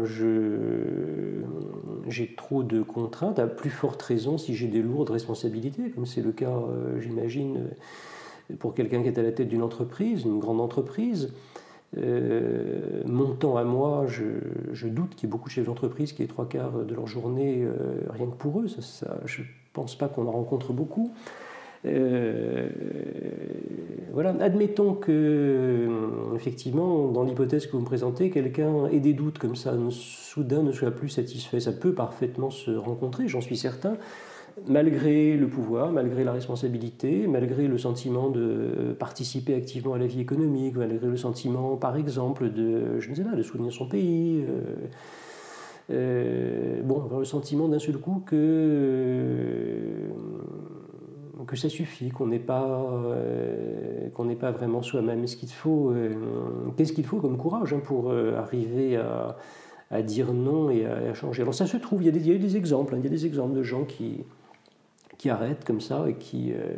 j'ai 2.09 2.35
trop 2.35 2.63
de 2.63 2.81
contraintes, 2.81 3.39
à 3.39 3.47
plus 3.47 3.69
forte 3.69 4.01
raison 4.01 4.39
si 4.39 4.55
j'ai 4.55 4.69
des 4.69 4.81
lourdes 4.81 5.11
responsabilités, 5.11 5.91
comme 5.91 6.07
c'est 6.07 6.23
le 6.23 6.33
cas, 6.33 6.63
j'imagine, 6.99 7.69
pour 8.59 8.75
quelqu'un 8.75 9.03
qui 9.03 9.09
est 9.09 9.19
à 9.19 9.23
la 9.23 9.33
tête 9.33 9.49
d'une 9.49 9.63
entreprise, 9.63 10.25
une 10.25 10.39
grande 10.39 10.63
entreprise. 10.63 11.35
Euh, 11.99 13.03
mon 13.07 13.35
temps 13.35 13.57
à 13.57 13.65
moi, 13.65 14.07
je, 14.07 14.87
doute 14.89 15.15
qu'il 15.15 15.29
y 15.29 15.31
ait 15.31 15.31
beaucoup 15.31 15.49
de 15.49 15.55
chefs 15.55 15.67
d'entreprise 15.67 16.13
qui 16.13 16.23
aient 16.23 16.29
trois 16.29 16.49
quarts 16.49 16.85
de 16.85 16.95
leur 16.95 17.07
journée 17.07 17.63
euh, 17.65 18.01
rien 18.11 18.27
que 18.27 18.37
pour 18.37 18.61
eux. 18.61 18.67
Je 19.27 19.41
ne 19.41 19.47
pense 19.73 19.97
pas 19.97 20.09
qu'on 20.09 20.27
en 20.27 20.33
rencontre 20.33 20.73
beaucoup. 20.73 21.13
Euh, 21.87 22.69
voilà, 24.13 24.35
admettons 24.41 24.95
que, 24.95 25.89
effectivement, 26.37 27.09
dans 27.09 27.25
l'hypothèse 27.25 27.67
que 27.67 27.73
vous 27.73 27.81
me 27.81 27.87
présentez, 27.87 28.31
quelqu'un 28.31 28.87
ait 28.87 29.01
des 29.01 29.15
doutes 29.15 29.39
comme 29.39 29.57
ça, 29.57 29.75
soudain 29.91 30.63
ne 30.63 30.73
soit 30.73 30.91
plus 30.91 31.09
satisfait. 31.09 31.59
Ça 31.59 31.73
peut 31.73 31.95
parfaitement 31.95 32.51
se 32.51 32.71
rencontrer, 32.71 33.29
j'en 33.29 33.41
suis 33.41 33.57
certain 33.57 33.97
malgré 34.67 35.37
le 35.37 35.49
pouvoir, 35.49 35.93
malgré 35.93 36.25
la 36.25 36.33
responsabilité, 36.33 37.27
malgré 37.27 37.67
le 37.67 37.79
sentiment 37.79 38.31
de 38.31 38.95
participer 38.99 39.55
activement 39.55 39.95
à 39.95 39.99
la 39.99 40.07
vie 40.07 40.21
économique, 40.21 40.77
malgré 40.77 41.07
le 41.07 41.17
sentiment, 41.17 41.77
par 41.77 41.97
exemple, 41.97 42.51
de, 42.51 42.99
je 43.01 43.11
ne 43.11 43.15
sais 43.15 43.25
pas, 43.25 43.35
de 43.35 43.43
soutenir 43.43 43.73
son 43.73 43.87
pays. 43.87 44.45
Euh, 44.49 44.75
euh, 45.91 46.83
bon, 46.83 47.19
le 47.19 47.25
sentiment 47.25 47.69
d'un 47.69 47.79
seul 47.79 47.99
coup 47.99 48.23
que, 48.25 48.37
euh, 48.37 50.09
que 51.47 51.57
ça 51.57 51.69
suffit, 51.69 52.11
qu'on 52.11 52.29
n'est 52.29 52.39
pas, 52.39 53.03
n'est 54.25 54.37
pas 54.37 54.53
vraiment 54.53 54.83
soi-même. 54.83 55.27
ce 55.27 55.37
qu'il 55.37 55.51
faut, 55.51 55.93
qu'est-ce 56.77 56.93
qu'il 56.93 57.07
faut 57.07 57.19
comme 57.19 57.37
courage 57.37 57.73
hein, 57.73 57.81
pour 57.83 58.13
arriver 58.13 58.97
à, 58.97 59.37
à, 59.91 60.03
dire 60.03 60.33
non 60.33 60.71
et 60.71 60.87
à, 60.87 61.13
changer? 61.15 61.43
Alors 61.43 61.55
ça 61.55 61.67
se 61.67 61.77
trouve, 61.77 62.03
il 62.03 62.07
y 62.07 62.09
a 62.09 62.13
des, 62.13 62.35
a 62.35 62.39
des 62.39 62.57
exemples, 62.57 62.95
hein, 62.95 62.99
il 63.01 63.05
y 63.05 63.09
a 63.09 63.11
des 63.11 63.27
exemples 63.27 63.57
de 63.57 63.65
gens 63.65 63.85
qui 63.85 64.21
qui 65.21 65.29
arrêtent 65.29 65.67
comme 65.67 65.83
ça 65.83 66.07
et 66.09 66.15
qui, 66.15 66.51
euh, 66.53 66.77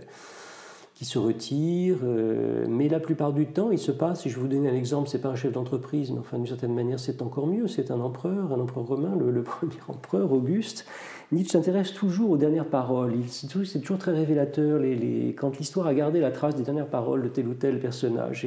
qui 0.96 1.05
se 1.05 1.16
retirent. 1.16 2.00
Euh, 2.02 2.66
mais 2.68 2.88
la 2.88 2.98
plupart 2.98 3.33
du 3.33 3.46
temps, 3.46 3.70
il 3.70 3.78
se 3.78 3.92
passe, 3.92 4.22
si 4.22 4.31
je 4.31 4.40
vous 4.40 4.48
donne 4.48 4.66
un 4.66 4.74
exemple, 4.74 5.09
c'est 5.09 5.20
pas 5.20 5.28
un 5.28 5.37
chef 5.37 5.52
d'entreprise, 5.52 6.11
mais 6.11 6.18
enfin 6.18 6.38
d'une 6.38 6.48
certaine 6.48 6.74
manière 6.74 6.98
c'est 6.98 7.22
encore 7.22 7.46
mieux, 7.46 7.68
c'est 7.68 7.92
un 7.92 8.00
empereur, 8.00 8.52
un 8.52 8.59
empereur 8.59 8.85
romain, 8.85 9.16
le, 9.16 9.42
premier 9.44 9.78
empereur, 9.87 10.33
Auguste. 10.33 10.87
Nietzsche 11.31 11.52
s'intéresse 11.52 11.94
toujours 11.94 12.31
aux 12.31 12.37
dernières 12.37 12.66
paroles. 12.66 13.14
C'est 13.28 13.46
toujours, 13.46 13.98
très 13.98 14.12
révélateur 14.12 14.81
les, 14.81 15.37
quand 15.38 15.57
l'histoire 15.59 15.87
a 15.87 15.94
gardé 15.94 16.18
la 16.18 16.33
trace 16.33 16.57
des 16.57 16.64
dernières 16.64 16.88
paroles 16.88 17.22
de 17.22 17.28
tel 17.28 17.46
ou 17.46 17.55
tel 17.55 17.78
personnage. 17.78 18.44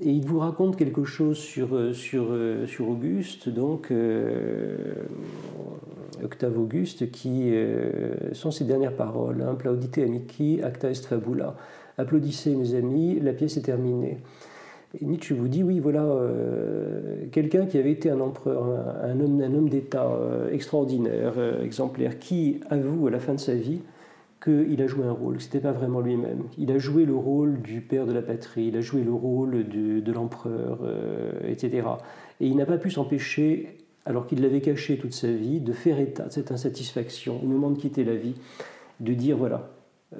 Et 0.00 0.10
il 0.10 0.26
vous 0.26 0.38
raconte 0.38 0.76
quelque 0.76 1.04
chose 1.04 1.38
sur, 1.38 1.74
euh, 1.74 1.92
sur, 1.92 2.26
euh, 2.30 2.66
sur 2.66 2.88
Auguste, 2.88 3.48
donc 3.48 3.90
euh, 3.90 4.76
Octave 6.22 6.58
Auguste, 6.58 7.10
qui 7.10 7.52
sont 8.32 8.50
ses 8.50 8.64
dernières 8.64 8.94
paroles. 8.94 9.42
Hein, 9.42 9.54
Plaudite 9.54 10.00
acta 10.62 10.90
est 10.90 11.06
fabula. 11.06 11.56
Applaudissez 11.98 12.54
mes 12.54 12.74
amis, 12.74 13.20
la 13.20 13.32
pièce 13.32 13.56
est 13.56 13.62
terminée. 13.62 14.18
Nietzsche 15.02 15.34
vous 15.34 15.48
dit, 15.48 15.62
oui, 15.62 15.78
voilà, 15.78 16.02
euh, 16.02 17.26
quelqu'un 17.32 17.66
qui 17.66 17.78
avait 17.78 17.92
été 17.92 18.10
un 18.10 18.20
empereur, 18.20 18.64
un, 19.02 19.20
homme, 19.20 19.40
un 19.40 19.54
homme 19.54 19.68
d'État 19.68 20.06
euh, 20.06 20.50
extraordinaire, 20.50 21.34
euh, 21.36 21.62
exemplaire, 21.62 22.18
qui 22.18 22.60
avoue 22.70 23.06
à 23.06 23.10
la 23.10 23.18
fin 23.18 23.34
de 23.34 23.40
sa 23.40 23.54
vie 23.54 23.80
qu'il 24.46 24.80
a 24.80 24.86
joué 24.86 25.04
un 25.04 25.12
rôle, 25.12 25.36
que 25.36 25.42
ce 25.42 25.48
n'était 25.48 25.60
pas 25.60 25.72
vraiment 25.72 26.00
lui-même. 26.00 26.44
Il 26.56 26.70
a 26.72 26.78
joué 26.78 27.04
le 27.04 27.14
rôle 27.14 27.60
du 27.60 27.80
père 27.80 28.06
de 28.06 28.12
la 28.12 28.22
patrie, 28.22 28.68
il 28.68 28.76
a 28.76 28.80
joué 28.80 29.02
le 29.02 29.12
rôle 29.12 29.68
de 29.68 30.12
l'empereur, 30.12 30.78
etc. 31.44 31.88
Et 32.40 32.46
il 32.46 32.56
n'a 32.56 32.66
pas 32.66 32.78
pu 32.78 32.90
s'empêcher, 32.90 33.76
alors 34.04 34.26
qu'il 34.26 34.40
l'avait 34.40 34.60
caché 34.60 34.98
toute 34.98 35.12
sa 35.12 35.30
vie, 35.30 35.60
de 35.60 35.72
faire 35.72 35.98
état 35.98 36.26
de 36.26 36.32
cette 36.32 36.52
insatisfaction 36.52 37.42
au 37.42 37.46
moment 37.46 37.70
de 37.70 37.78
quitter 37.78 38.04
la 38.04 38.14
vie, 38.14 38.34
de 39.00 39.12
dire, 39.12 39.36
voilà, 39.36 39.70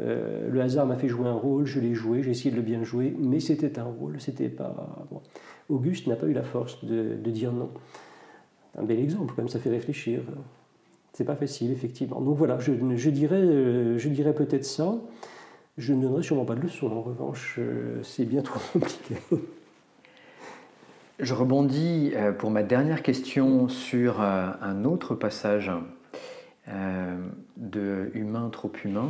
euh, 0.00 0.50
le 0.50 0.60
hasard 0.60 0.86
m'a 0.86 0.96
fait 0.96 1.08
jouer 1.08 1.28
un 1.28 1.34
rôle, 1.34 1.64
je 1.64 1.80
l'ai 1.80 1.94
joué, 1.94 2.22
j'ai 2.22 2.32
essayé 2.32 2.50
de 2.50 2.56
le 2.56 2.62
bien 2.62 2.82
jouer, 2.82 3.14
mais 3.18 3.40
c'était 3.40 3.78
un 3.78 3.84
rôle, 3.84 4.20
c'était 4.20 4.48
pas. 4.48 5.06
Auguste 5.68 6.06
n'a 6.06 6.16
pas 6.16 6.26
eu 6.26 6.32
la 6.32 6.42
force 6.42 6.84
de, 6.84 7.14
dire 7.30 7.52
non. 7.52 7.70
Un 8.76 8.82
bel 8.82 9.00
exemple, 9.00 9.32
quand 9.34 9.42
même, 9.42 9.48
ça 9.48 9.58
fait 9.58 9.70
réfléchir. 9.70 10.20
C'est 11.16 11.24
pas 11.24 11.34
facile, 11.34 11.72
effectivement. 11.72 12.20
Donc 12.20 12.36
voilà, 12.36 12.58
je, 12.58 12.72
dirais, 13.08 13.36
euh, 13.36 13.96
je 13.96 14.10
dirais 14.10 14.34
peut-être 14.34 14.66
ça. 14.66 14.96
Je 15.78 15.94
ne 15.94 16.02
donnerai 16.02 16.22
sûrement 16.22 16.44
pas 16.44 16.54
de 16.54 16.60
leçon, 16.60 16.88
en 16.88 17.00
revanche, 17.00 17.56
euh, 17.58 18.02
c'est 18.02 18.26
bien 18.26 18.42
trop 18.42 18.60
compliqué. 18.72 19.16
Je 21.18 21.32
rebondis 21.32 22.12
pour 22.38 22.50
ma 22.50 22.62
dernière 22.62 23.02
question 23.02 23.70
sur 23.70 24.20
un 24.20 24.84
autre 24.84 25.14
passage 25.14 25.70
de 27.56 28.10
Humain 28.12 28.50
trop 28.50 28.70
humain 28.84 29.06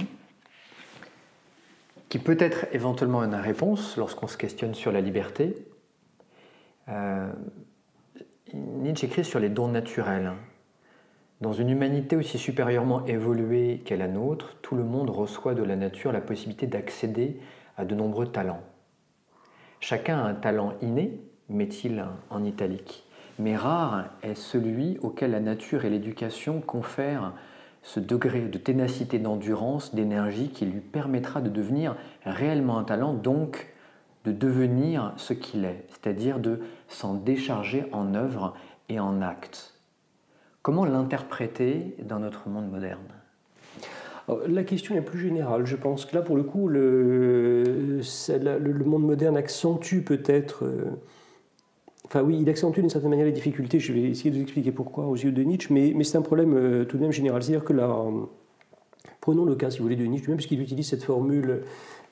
qui 2.08 2.18
peut 2.18 2.36
être 2.38 2.66
éventuellement 2.72 3.24
une 3.24 3.34
réponse 3.34 3.96
lorsqu'on 3.96 4.28
se 4.28 4.36
questionne 4.36 4.74
sur 4.74 4.92
la 4.92 5.00
liberté. 5.00 5.54
Euh, 6.88 7.32
Nietzsche 8.54 9.06
écrit 9.06 9.24
sur 9.24 9.40
les 9.40 9.48
dons 9.48 9.68
naturels. 9.68 10.32
Dans 11.42 11.52
une 11.52 11.68
humanité 11.68 12.16
aussi 12.16 12.38
supérieurement 12.38 13.04
évoluée 13.04 13.82
qu'est 13.84 13.98
la 13.98 14.08
nôtre, 14.08 14.56
tout 14.62 14.74
le 14.74 14.84
monde 14.84 15.10
reçoit 15.10 15.54
de 15.54 15.62
la 15.62 15.76
nature 15.76 16.10
la 16.10 16.22
possibilité 16.22 16.66
d'accéder 16.66 17.38
à 17.76 17.84
de 17.84 17.94
nombreux 17.94 18.26
talents. 18.26 18.62
Chacun 19.80 20.18
a 20.18 20.28
un 20.28 20.34
talent 20.34 20.72
inné, 20.80 21.20
met-il 21.50 22.06
en 22.30 22.42
italique, 22.42 23.04
mais 23.38 23.54
rare 23.54 24.06
est 24.22 24.34
celui 24.34 24.96
auquel 25.02 25.32
la 25.32 25.40
nature 25.40 25.84
et 25.84 25.90
l'éducation 25.90 26.62
confèrent 26.62 27.34
ce 27.82 28.00
degré 28.00 28.40
de 28.40 28.58
ténacité, 28.58 29.18
d'endurance, 29.18 29.94
d'énergie 29.94 30.48
qui 30.48 30.64
lui 30.64 30.80
permettra 30.80 31.42
de 31.42 31.50
devenir 31.50 31.96
réellement 32.24 32.78
un 32.78 32.84
talent, 32.84 33.12
donc 33.12 33.74
de 34.24 34.32
devenir 34.32 35.12
ce 35.18 35.34
qu'il 35.34 35.66
est, 35.66 35.84
c'est-à-dire 35.90 36.38
de 36.38 36.60
s'en 36.88 37.12
décharger 37.12 37.84
en 37.92 38.14
œuvre 38.14 38.54
et 38.88 38.98
en 38.98 39.20
acte. 39.20 39.75
Comment 40.66 40.84
l'interpréter 40.84 41.94
dans 42.02 42.18
notre 42.18 42.48
monde 42.48 42.68
moderne? 42.68 42.98
La 44.48 44.64
question 44.64 44.96
est 44.96 45.00
plus 45.00 45.20
générale. 45.20 45.64
Je 45.64 45.76
pense 45.76 46.04
que 46.06 46.16
là, 46.16 46.22
pour 46.22 46.34
le 46.34 46.42
coup, 46.42 46.66
le, 46.66 48.00
monde 48.84 49.04
moderne 49.04 49.36
accentue 49.36 50.00
peut-être 50.00 50.64
euh, 50.64 50.86
Enfin 52.06 52.22
oui, 52.22 52.38
il 52.40 52.50
accentue 52.50 52.80
d'une 52.80 52.90
certaine 52.90 53.10
manière 53.10 53.26
les 53.26 53.30
difficultés, 53.30 53.78
je 53.78 53.92
vais 53.92 54.02
essayer 54.10 54.30
de 54.30 54.34
vous 54.34 54.42
expliquer 54.42 54.72
pourquoi 54.72 55.06
aux 55.06 55.14
yeux 55.14 55.30
de 55.30 55.42
Nietzsche, 55.44 55.72
mais, 55.72 56.02
c'est 56.02 56.18
un 56.18 56.22
problème 56.22 56.56
euh, 56.56 56.84
tout 56.84 56.96
de 56.96 57.02
même 57.02 57.12
général. 57.12 57.44
C'est-à-dire 57.44 57.64
que 57.64 57.72
là, 57.72 58.04
prenons 59.20 59.44
le 59.44 59.54
cas, 59.54 59.70
si 59.70 59.78
vous 59.78 59.84
voulez, 59.84 59.94
de 59.94 60.04
Nietzsche, 60.04 60.26
même 60.26 60.36
puisqu'il 60.36 60.60
utilise 60.60 60.88
cette 60.88 61.04
formule, 61.04 61.60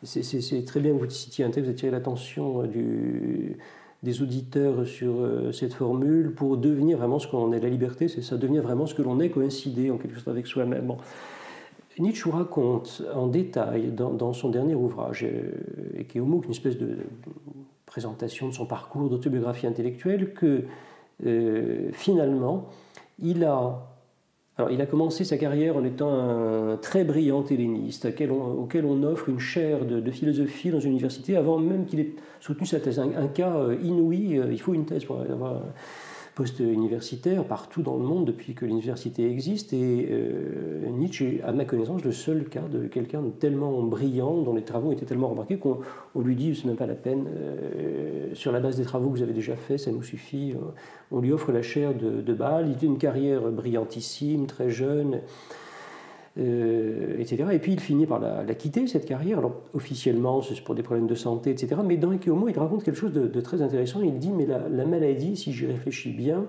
c'est 0.05 0.65
très 0.65 0.79
bien 0.79 0.93
que 0.93 0.99
vous 0.99 1.11
citiez 1.11 1.45
un 1.45 1.51
texte, 1.51 1.67
vous 1.67 1.73
attirez 1.73 1.91
l'attention 1.91 2.63
euh, 2.63 3.57
des 4.05 4.23
auditeurs 4.23 4.87
sur 4.87 5.15
euh, 5.17 5.51
cette 5.51 5.75
formule 5.75 6.33
pour 6.35 6.57
devenir 6.57 6.99
vraiment 6.99 7.19
ce 7.19 7.27
qu'on 7.27 7.53
est. 7.53 7.61
La 7.61 7.69
liberté, 7.69 8.07
c'est 8.07 8.23
ça, 8.23 8.37
devenir 8.37 8.63
vraiment 8.63 8.87
ce 8.87 8.95
que 8.95 9.03
l'on 9.03 9.19
est, 9.19 9.31
coïncider 9.31 9.91
en 9.91 9.97
quelque 9.97 10.17
sorte 10.17 10.29
avec 10.29 10.47
soi-même. 10.47 10.95
Nietzsche 11.99 12.29
raconte 12.31 13.03
en 13.15 13.29
détail 13.29 13.93
dans, 13.93 14.33
son 14.33 14.51
dernier 14.51 14.75
ouvrage, 14.75 15.23
et 15.23 16.05
qui 16.05 16.19
est 16.19 16.21
qu'une 16.21 16.51
espèce 16.51 16.77
de 16.77 16.99
présentation 17.87 18.49
de 18.49 18.53
son 18.53 18.67
parcours 18.67 19.09
d'autobiographie 19.09 19.69
intellectuelle 19.69 20.35
que 20.35 20.65
euh, 21.25 21.91
finalement, 21.93 22.69
il 23.23 23.45
a, 23.45 23.94
alors, 24.57 24.71
il 24.71 24.81
a 24.81 24.87
commencé 24.87 25.25
sa 25.25 25.37
carrière 25.37 25.77
en 25.77 25.85
étant 25.85 26.13
un 26.13 26.77
très 26.77 27.03
brillant 27.03 27.45
helléniste 27.45 28.07
auquel 28.07 28.85
on, 28.85 29.03
offre 29.03 29.29
une 29.29 29.41
chaire 29.41 29.85
de, 29.85 30.11
philosophie 30.13 30.71
dans 30.71 30.79
une 30.79 30.93
université 30.93 31.37
avant 31.37 31.59
même 31.59 31.87
qu'il 31.87 31.99
ait 31.99 32.15
soutenu 32.41 32.65
sa 32.65 32.79
thèse. 32.79 33.01
Un, 33.01 33.27
cas 33.27 33.57
euh, 33.57 33.77
inouï, 33.83 34.39
euh, 34.39 34.53
il 34.53 34.61
faut 34.61 34.73
une 34.73 34.85
thèse 34.85 35.05
pour 35.05 35.21
avoir 35.21 35.61
post-universitaire 36.35 37.45
partout 37.45 37.83
dans 37.83 37.97
le 37.97 38.03
monde 38.03 38.25
depuis 38.25 38.55
que 38.55 38.65
l'université 38.65 39.31
existe. 39.31 39.73
Et 39.73 40.09
euh, 40.11 40.89
Nietzsche 40.91 41.37
est, 41.37 41.43
à 41.43 41.53
ma 41.53 41.65
connaissance, 41.65 42.05
le 42.05 42.13
seul 42.13 42.45
cas 42.45 42.63
de 42.63 42.87
quelqu'un 42.87 43.23
tellement 43.39 43.83
brillant, 43.83 44.43
dont 44.43 44.55
les 44.55 44.63
travaux 44.63 44.93
étaient 44.93 45.07
tellement 45.07 45.29
remarqués 45.29 45.59
qu'on 45.59 45.81
lui 46.17 46.35
dit 46.35 46.55
c'est 46.55 46.67
même 46.67 46.77
pas 46.77 46.87
la 46.87 46.95
peine, 46.95 47.27
euh, 47.29 48.35
sur 48.35 48.53
la 48.53 48.61
base 48.61 48.77
des 48.77 48.85
travaux 48.85 49.11
que 49.11 49.17
vous 49.17 49.23
avez 49.23 49.33
déjà 49.33 49.57
faits, 49.57 49.79
ça 49.79 49.93
nous 49.93 50.03
suffit. 50.03 50.55
On 51.11 51.21
lui 51.21 51.33
offre 51.33 51.53
la 51.53 51.63
chaire 51.63 51.95
de, 51.95 52.21
de 52.21 52.35
Bâle. 52.35 52.69
Il 52.69 52.85
a 52.85 52.91
une 52.91 52.99
carrière 52.99 53.43
brillantissime, 53.51 54.47
très 54.47 54.71
jeune. 54.71 55.21
Euh, 56.37 57.17
etc. 57.21 57.45
Et 57.53 57.61
puis 57.61 57.75
il 57.75 57.81
finit 57.81 58.07
par 58.07 58.19
la, 58.19 58.55
quitter, 58.55 58.89
cette 58.89 59.07
carrière. 59.07 59.39
Alors 59.39 59.63
officiellement, 59.73 60.43
c'est 60.43 60.61
pour 60.63 60.75
des 60.75 60.83
problèmes 60.83 61.07
de 61.07 61.15
santé, 61.15 61.51
etc. 61.51 61.81
Mais 61.85 61.97
dans 61.97 62.13
Ekeomo, 62.13 62.49
il 62.49 62.59
raconte 62.59 62.83
quelque 62.83 62.99
chose 62.99 63.13
de, 63.13 63.41
très 63.41 63.63
intéressant. 63.63 64.01
Il 64.03 64.19
dit, 64.19 64.33
mais 64.33 64.47
la, 64.47 64.85
maladie, 64.85 65.37
si 65.37 65.53
j'y 65.53 65.67
réfléchis 65.67 66.11
bien, 66.11 66.47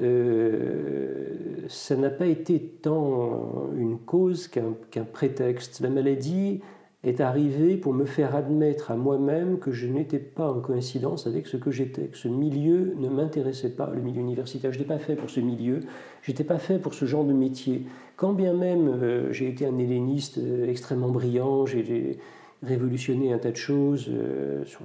euh, 0.00 1.34
ça 1.68 1.94
n'a 1.94 2.08
pas 2.08 2.26
été 2.26 2.58
tant 2.58 3.68
une 3.76 3.98
cause 3.98 4.48
qu'un 4.48 5.04
prétexte. 5.04 5.80
La 5.80 5.90
maladie 5.90 6.62
est 7.02 7.20
arrivée 7.20 7.76
pour 7.76 7.94
me 7.94 8.04
faire 8.04 8.36
admettre 8.36 8.90
à 8.90 8.96
moi-même 8.96 9.58
que 9.58 9.72
je 9.72 9.86
n'étais 9.86 10.18
pas 10.18 10.52
en 10.52 10.60
coïncidence 10.60 11.26
avec 11.26 11.46
ce 11.46 11.56
que 11.56 11.70
j'étais, 11.70 12.08
que 12.08 12.16
ce 12.16 12.28
milieu 12.28 12.94
ne 12.98 13.08
m'intéressait 13.08 13.70
pas, 13.70 13.90
le 13.94 14.02
milieu 14.02 14.20
universitaire. 14.20 14.70
Je 14.72 14.78
n'étais 14.78 14.88
pas 14.88 14.98
fait 14.98 15.16
pour 15.16 15.30
ce 15.30 15.40
milieu, 15.40 15.80
je 16.22 16.30
n'étais 16.30 16.44
pas 16.44 16.58
fait 16.58 16.78
pour 16.78 16.92
ce 16.92 17.06
genre 17.06 17.24
de 17.24 17.32
métier. 17.32 17.86
Quand 18.16 18.34
bien 18.34 18.52
même 18.52 18.88
euh, 18.88 19.32
j'ai 19.32 19.48
été 19.48 19.64
un 19.64 19.78
helléniste 19.78 20.36
euh, 20.36 20.68
extrêmement 20.68 21.08
brillant, 21.08 21.64
j'ai 21.64 22.18
révolutionné 22.62 23.32
un 23.32 23.38
tas 23.38 23.50
de 23.50 23.56
choses 23.56 24.10
euh, 24.10 24.62
sur 24.66 24.82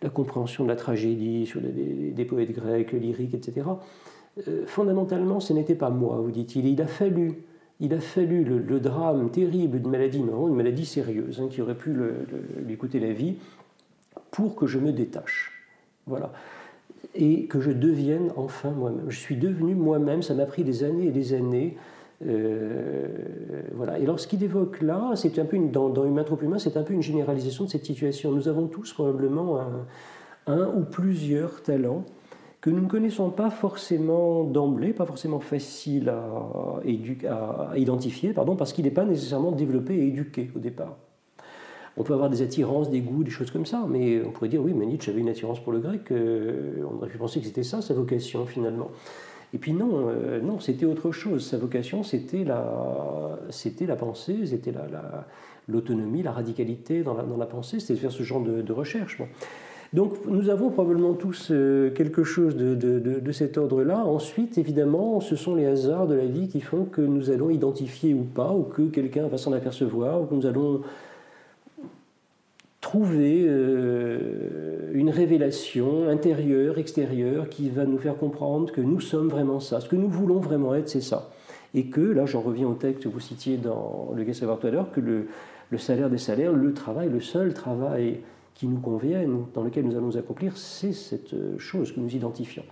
la, 0.00 0.08
compréhension 0.08 0.64
de 0.64 0.70
la 0.70 0.76
tragédie, 0.76 1.44
sur 1.44 1.60
des, 1.60 2.24
poètes 2.24 2.52
grecs, 2.52 2.92
lyriques, 2.92 3.34
etc. 3.34 3.66
fondamentalement, 4.64 5.40
ce 5.40 5.52
n'était 5.52 5.74
pas 5.74 5.90
moi, 5.90 6.16
vous 6.22 6.30
dit-il. 6.30 6.66
Il 6.66 6.80
a 6.80 6.86
fallu 6.86 7.42
il 7.80 7.94
a 7.94 8.00
fallu 8.00 8.44
le, 8.44 8.80
drame 8.80 9.30
terrible 9.30 9.80
d'une 9.80 9.90
maladie, 9.90 10.22
non, 10.22 10.48
une 10.48 10.56
maladie 10.56 10.86
sérieuse, 10.86 11.40
hein, 11.40 11.48
qui 11.50 11.62
aurait 11.62 11.76
pu 11.76 11.94
lui 12.66 12.76
coûter 12.76 12.98
la 12.98 13.12
vie, 13.12 13.36
pour 14.30 14.56
que 14.56 14.66
je 14.66 14.78
me 14.78 14.92
détache. 14.92 15.52
Voilà. 16.06 16.32
Et 17.14 17.46
que 17.46 17.60
je 17.60 17.70
devienne 17.70 18.32
enfin 18.36 18.70
moi-même. 18.70 19.10
Je 19.10 19.18
suis 19.18 19.36
devenu 19.36 19.74
moi-même, 19.74 20.22
ça 20.22 20.34
m'a 20.34 20.46
pris 20.46 20.64
des 20.64 20.82
années 20.82 21.06
et 21.06 21.10
des 21.12 21.34
années. 21.34 21.76
Euh, 22.26 23.06
voilà. 23.74 23.98
Et 24.00 24.06
lorsqu'il 24.06 24.42
évoque 24.42 24.80
là, 24.80 25.12
c'est 25.14 25.38
un 25.38 25.44
peu 25.44 25.56
une, 25.56 25.70
dans, 25.70 25.88
dans 25.88 26.04
Humain 26.04 26.24
trop 26.24 26.38
humain, 26.42 26.58
c'est 26.58 26.76
un 26.76 26.82
peu 26.82 26.94
une 26.94 27.02
généralisation 27.02 27.64
de 27.64 27.70
cette 27.70 27.86
situation. 27.86 28.32
Nous 28.32 28.48
avons 28.48 28.66
tous 28.66 28.92
probablement 28.92 29.60
un 30.48 30.66
ou 30.66 30.82
plusieurs 30.82 31.62
talents 31.62 32.04
que 32.68 32.74
nous 32.74 32.82
ne 32.82 32.88
connaissons 32.88 33.30
pas 33.30 33.48
forcément 33.48 34.44
d'emblée, 34.44 34.92
pas 34.92 35.06
forcément 35.06 35.40
facile 35.40 36.10
à, 36.10 37.76
identifier, 37.76 38.34
pardon, 38.34 38.56
parce 38.56 38.74
qu'il 38.74 38.84
n'est 38.84 38.90
pas 38.90 39.06
nécessairement 39.06 39.52
développé 39.52 39.94
et 39.94 40.08
éduqué 40.08 40.50
au 40.54 40.58
départ. 40.58 40.96
On 41.96 42.02
peut 42.02 42.12
avoir 42.12 42.28
des 42.28 42.42
attirances, 42.42 42.90
des 42.90 43.00
goûts, 43.00 43.24
des 43.24 43.30
choses 43.30 43.50
comme 43.50 43.64
ça, 43.64 43.86
mais 43.88 44.22
on 44.22 44.30
pourrait 44.30 44.50
dire 44.50 44.62
oui, 44.62 44.74
mais 44.74 44.84
Nietzsche 44.84 45.10
avait 45.10 45.20
une 45.20 45.30
attirance 45.30 45.60
pour 45.60 45.72
le 45.72 45.80
grec, 45.80 46.12
euh, 46.12 46.84
on 46.88 46.96
aurait 46.96 47.08
pu 47.08 47.16
penser 47.16 47.40
que 47.40 47.46
c'était 47.46 47.62
ça 47.62 47.80
sa 47.80 47.94
vocation 47.94 48.44
finalement. 48.44 48.90
Et 49.54 49.58
puis 49.58 49.72
non, 49.72 50.08
euh, 50.08 50.40
non, 50.42 50.60
c'était 50.60 50.84
autre 50.84 51.10
chose. 51.10 51.46
Sa 51.46 51.56
vocation, 51.56 52.02
c'était 52.02 52.44
la, 52.44 53.38
la 53.80 53.96
pensée, 53.96 54.44
c'était 54.44 54.74
l'autonomie, 55.68 56.22
la, 56.22 56.32
radicalité 56.32 57.02
dans 57.02 57.14
la, 57.14 57.46
pensée, 57.46 57.80
c'était 57.80 57.94
de 57.94 57.98
faire 57.98 58.12
ce 58.12 58.22
genre 58.22 58.42
de, 58.42 58.72
recherche. 58.72 59.22
Donc 59.94 60.26
nous 60.26 60.50
avons 60.50 60.68
probablement 60.70 61.14
tous 61.14 61.48
euh, 61.50 61.90
quelque 61.90 62.22
chose 62.22 62.56
de, 62.56 63.32
cet 63.32 63.56
ordre-là. 63.56 64.04
Ensuite, 64.04 64.58
évidemment, 64.58 65.20
ce 65.20 65.34
sont 65.34 65.54
les 65.54 65.66
hasards 65.66 66.06
de 66.06 66.14
la 66.14 66.26
vie 66.26 66.48
qui 66.48 66.60
font 66.60 66.84
que 66.84 67.00
nous 67.00 67.30
allons 67.30 67.48
identifier 67.48 68.12
ou 68.12 68.22
pas, 68.22 68.52
ou 68.52 68.64
que 68.64 68.82
quelqu'un 68.82 69.28
va 69.28 69.38
s'en 69.38 69.52
apercevoir, 69.52 70.20
ou 70.20 70.26
que 70.26 70.34
nous 70.34 70.46
allons 70.46 70.82
trouver 72.82 73.44
euh, 73.46 74.90
une 74.92 75.10
révélation 75.10 76.08
intérieure, 76.08 76.78
extérieure, 76.78 77.48
qui 77.48 77.70
va 77.70 77.84
nous 77.84 77.98
faire 77.98 78.16
comprendre 78.16 78.70
que 78.70 78.82
nous 78.82 79.00
sommes 79.00 79.28
vraiment 79.28 79.58
ça. 79.58 79.80
Ce 79.80 79.88
que 79.88 79.96
nous 79.96 80.08
voulons 80.08 80.38
vraiment 80.38 80.74
être, 80.74 80.88
c'est 80.88 81.00
ça. 81.00 81.30
Et 81.74 81.86
que, 81.86 82.00
là 82.00 82.26
j'en 82.26 82.40
reviens 82.40 82.68
au 82.68 82.74
texte 82.74 83.04
que 83.04 83.08
vous 83.08 83.20
citiez 83.20 83.56
dans 83.56 84.12
le 84.14 84.22
Gai 84.22 84.34
Savoir 84.34 84.58
tout 84.58 84.66
à 84.66 84.70
l'heure, 84.70 84.90
que 84.92 85.00
le 85.00 85.78
salaire 85.78 86.10
des 86.10 86.18
salaires, 86.18 86.52
le 86.52 86.72
travail, 86.74 87.08
le 87.08 87.20
seul 87.20 87.54
travail 87.54 88.20
qui 88.58 88.66
nous 88.66 88.80
convienne, 88.80 89.46
dans 89.54 89.62
lequel 89.62 89.86
nous 89.86 89.96
allons 89.96 90.14
accomplir, 90.16 90.56
c'est 90.58 90.92
cette 90.92 91.58
chose 91.58 91.92
que 91.92 92.00
nous 92.00 92.14
identifions. 92.14 92.64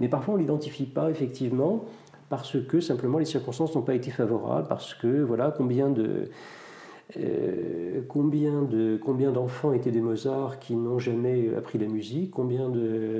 Mais 0.00 0.08
parfois 0.08 0.34
on 0.34 0.36
ne 0.38 0.42
l'identifie 0.42 0.86
pas 0.86 1.10
effectivement 1.10 1.84
parce 2.28 2.56
que 2.66 2.80
simplement 2.80 3.18
les 3.18 3.26
circonstances 3.26 3.76
n'ont 3.76 3.82
pas 3.82 3.94
été 3.94 4.10
favorables, 4.10 4.66
parce 4.66 4.94
que 4.94 5.22
voilà 5.22 5.54
combien 5.56 5.90
de 5.90 6.30
euh, 7.18 8.00
combien, 8.08 8.62
de, 8.62 8.98
combien 9.02 9.30
d'enfants 9.30 9.72
étaient 9.74 9.90
des 9.90 10.00
Mozart 10.00 10.58
qui 10.58 10.74
n'ont 10.74 10.98
jamais 10.98 11.54
appris 11.54 11.78
la 11.78 11.86
musique 11.86 12.30
Combien 12.30 12.70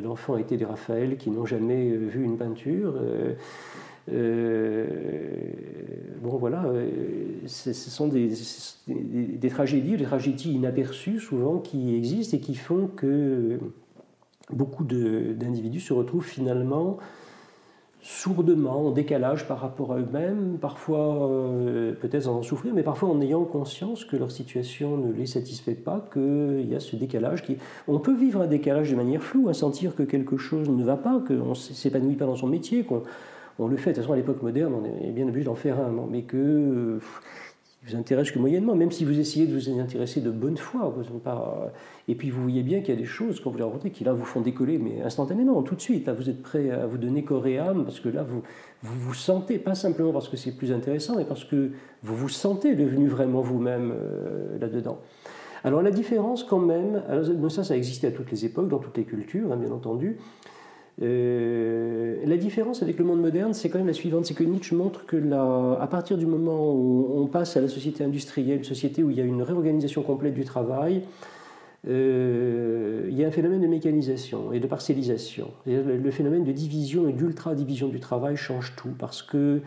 d'enfants 0.03 0.37
étaient 0.39 0.57
des 0.57 0.65
Raphaël 0.65 1.17
qui 1.19 1.31
n'ont 1.31 1.45
jamais 1.45 1.91
euh, 1.91 1.99
vu 1.99 2.25
une 2.25 2.39
peinture 2.39 2.95
euh, 2.97 3.35
Bon, 6.23 6.37
voilà, 6.39 6.65
ce 7.47 7.73
sont 7.73 8.09
des, 8.09 8.31
des, 8.89 9.49
tragédies, 9.49 9.97
des 9.97 10.05
tragédies 10.05 10.53
inaperçues 10.53 11.21
souvent 11.21 11.59
qui 11.59 11.95
existent 11.95 12.37
et 12.37 12.41
qui 12.41 12.55
font 12.55 12.87
que 12.87 13.59
beaucoup 14.51 14.85
d'individus 14.85 15.81
se 15.81 15.93
retrouvent 15.93 16.25
finalement 16.25 16.99
sourdement, 18.05 18.89
en 18.89 18.91
décalage 18.91 19.49
par 19.49 19.61
rapport 19.61 19.95
à 19.95 19.99
eux-mêmes, 19.99 20.59
parfois 20.61 21.31
euh, 21.31 21.95
peut-être 21.95 22.29
en 22.29 22.43
souffrir, 22.43 22.75
mais 22.75 22.83
parfois 22.83 23.09
en 23.09 23.19
ayant 23.23 23.45
conscience 23.45 24.05
que 24.05 24.17
leur 24.17 24.31
situation 24.31 24.99
ne 24.99 25.11
les 25.11 25.25
satisfait 25.25 25.75
pas, 25.75 26.07
qu'il 26.13 26.69
y 26.69 26.75
a 26.75 26.81
ce 26.81 26.97
décalage. 26.97 27.43
Qui... 27.43 27.57
On 27.89 27.99
peut 27.99 28.15
vivre 28.15 28.43
un 28.43 28.47
décalage 28.47 28.91
de 28.91 28.97
manière 28.97 29.23
floue, 29.23 29.49
à 29.49 29.55
sentir 29.55 29.95
que 29.97 30.03
quelque 30.03 30.37
chose 30.37 30.69
ne 30.69 30.85
va 30.85 30.99
pas, 30.99 31.19
qu'on 31.27 31.51
ne 31.51 31.55
s'épanouit 31.55 32.17
pas 32.17 32.27
dans 32.27 32.37
son 32.37 32.47
métier, 32.47 32.85
qu'on 32.85 33.05
on 33.59 33.69
le 33.69 33.77
fait. 33.77 33.91
De 33.91 33.95
toute 33.95 34.05
façon, 34.05 34.13
à 34.13 34.17
l'époque 34.17 34.43
moderne, 34.43 34.75
on 34.75 34.85
est 34.85 35.11
bien 35.11 35.27
obligé 35.29 35.45
d'en 35.45 35.55
faire 35.55 35.79
un, 35.79 35.93
mais 36.11 36.23
que 36.23 36.99
vous 37.87 37.97
intéresse 37.97 38.31
que 38.31 38.39
moyennement, 38.39 38.75
même 38.75 38.91
si 38.91 39.05
vous 39.05 39.19
essayez 39.19 39.47
de 39.47 39.53
vous 39.53 39.69
y 39.69 39.79
intéresser 39.79 40.21
de 40.21 40.31
bonne 40.31 40.57
foi. 40.57 40.95
Pas... 41.23 41.73
Et 42.09 42.15
puis 42.15 42.31
vous 42.31 42.43
voyez 42.43 42.63
bien 42.63 42.81
qu'il 42.81 42.95
y 42.95 42.97
a 42.97 43.01
des 43.01 43.07
choses, 43.07 43.41
quand 43.41 43.51
vous 43.51 43.59
les 43.59 43.65
rencontrez, 43.65 43.91
qui 43.91 44.05
là 44.05 44.13
vous 44.13 44.25
font 44.25 44.41
décoller, 44.41 44.79
mais 44.79 45.03
instantanément, 45.03 45.63
tout 45.63 45.75
de 45.75 45.81
suite. 45.81 46.09
vous 46.09 46.31
êtes 46.31 46.43
prêt 46.43 46.71
à 46.71 46.87
vous 46.87 46.99
donner 46.99 47.25
corps 47.25 47.47
et 47.47 47.59
âme, 47.59 47.85
parce 47.85 48.01
que 48.01 48.09
là, 48.09 48.23
vous 48.23 48.43
vous, 48.83 48.99
vous 48.99 49.15
sentez, 49.15 49.59
pas 49.59 49.75
simplement 49.75 50.13
parce 50.13 50.29
que 50.29 50.37
c'est 50.37 50.53
plus 50.53 50.73
intéressant, 50.73 51.17
mais 51.17 51.25
parce 51.25 51.45
que 51.45 51.73
vous 52.03 52.15
vous 52.15 52.29
sentez 52.29 52.75
devenu 52.75 53.09
vraiment 53.09 53.41
vous-même 53.41 53.93
euh, 53.95 54.59
là-dedans. 54.59 54.99
Alors 55.63 55.81
la 55.81 55.91
différence 55.91 56.45
quand 56.45 56.59
même, 56.59 57.03
alors, 57.09 57.51
ça, 57.51 57.65
ça 57.65 57.77
existait 57.77 58.09
à 58.09 58.11
toutes 58.11 58.31
les 58.31 58.45
époques, 58.45 58.69
dans 58.69 58.79
toutes 58.79 58.99
les 58.99 59.05
cultures, 59.05 59.51
hein, 59.53 59.57
bien 59.57 59.73
entendu, 59.73 60.19
euh, 61.03 62.17
la 62.25 62.37
différence 62.37 62.83
avec 62.83 62.99
le 62.99 63.05
monde 63.05 63.21
moderne, 63.21 63.53
c'est 63.53 63.69
quand 63.69 63.79
même 63.79 63.87
la 63.89 63.93
suivante, 63.93 64.27
c'est 64.27 64.35
que 64.35 64.45
Nietzsche 64.45 64.77
montre 64.77 65.07
que 65.07 65.17
à 65.81 65.87
partir 65.89 66.17
du 66.17 66.27
moment 66.27 66.73
où 66.73 67.11
on 67.17 67.27
passe 67.27 67.57
à 67.57 67.61
la 67.61 67.69
société 67.69 68.05
industrielle, 68.05 68.59
une 68.59 68.65
société 68.65 69.03
où 69.03 69.11
il 69.11 69.17
y 69.17 69.21
a 69.21 69.25
une 69.25 69.43
réorganisation 69.43 70.03
complète 70.03 70.35
du 70.35 70.45
travail, 70.45 71.03
euh, 71.89 73.07
il 73.11 73.19
y 73.19 73.25
a 73.25 73.29
un 73.29 73.33
phénomène 73.33 73.61
de 73.61 73.67
mécanisation 73.67 74.53
et 74.53 74.61
de 74.61 74.67
parcellisation. 74.67 75.51
Le 75.67 76.11
phénomène 76.11 76.45
de 76.45 76.53
division 76.53 77.09
et 77.09 77.13
d'ultra-division 77.13 77.89
du 77.89 78.01
travail 78.01 78.37
change 78.37 78.75
tout 78.77 78.95
parce 78.97 79.23
que 79.23 79.61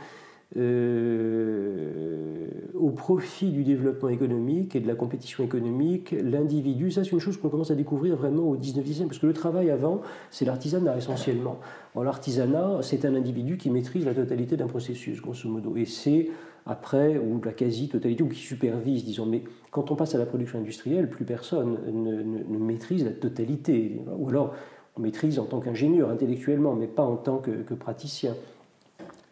euh, 0.56 2.48
au 2.74 2.92
profit 2.92 3.50
du 3.52 3.66
développement 3.66 4.08
économique 4.08 4.78
et 4.78 4.80
de 4.80 4.88
la 4.88 4.96
compétition 4.96 5.44
économique, 5.44 6.16
l'individu, 6.24 6.90
ça 6.90 7.04
c'est 7.04 7.12
une 7.12 7.20
chose 7.20 7.36
qu'on 7.38 7.50
commence 7.50 7.70
à 7.70 7.76
découvrir 7.76 8.16
vraiment 8.16 8.44
au 8.44 8.56
19e, 8.56 9.08
parce 9.08 9.20
que 9.20 9.28
le 9.28 9.34
travail 9.34 9.70
avant, 9.70 10.02
c'est 10.32 10.46
l'artisanat 10.46 10.98
essentiellement. 10.98 11.60
L'artisanat, 11.96 12.80
c'est 12.82 13.04
un 13.04 13.16
individu 13.16 13.58
qui 13.58 13.70
maîtrise 13.70 14.06
la 14.06 14.14
totalité 14.14 14.56
d'un 14.56 14.68
processus, 14.68 15.22
grosso 15.22 15.50
modo, 15.50 15.76
et 15.76 15.86
c'est 15.86 16.30
après, 16.66 17.18
ou 17.18 17.42
la 17.44 17.52
quasi-totalité, 17.52 18.24
ou 18.24 18.30
qui 18.30 18.40
supervise, 18.40 19.04
disons. 19.04 19.26
Mais 19.26 19.44
quand 19.72 19.92
on 19.92 19.96
passe 19.96 20.16
à 20.16 20.18
la 20.18 20.26
production 20.26 20.60
industrielle, 20.60 21.10
plus 21.10 21.26
personne 21.26 21.78
ne, 21.92 22.58
maîtrise 22.58 23.04
la 23.04 23.12
totalité, 23.12 24.02
ou 24.18 24.30
alors 24.30 24.54
on 24.96 25.02
maîtrise 25.02 25.40
en 25.40 25.46
tant 25.46 25.60
qu'ingénieur 25.60 26.10
intellectuellement, 26.10 26.76
mais 26.76 26.88
pas 26.88 27.04
en 27.04 27.18
tant 27.18 27.38
que 27.38 27.74
praticien. 27.74 28.34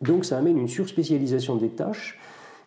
Donc 0.01 0.25
ça 0.25 0.38
amène 0.38 0.58
une 0.58 0.67
surspécialisation 0.67 1.55
des 1.55 1.69
tâches 1.69 2.19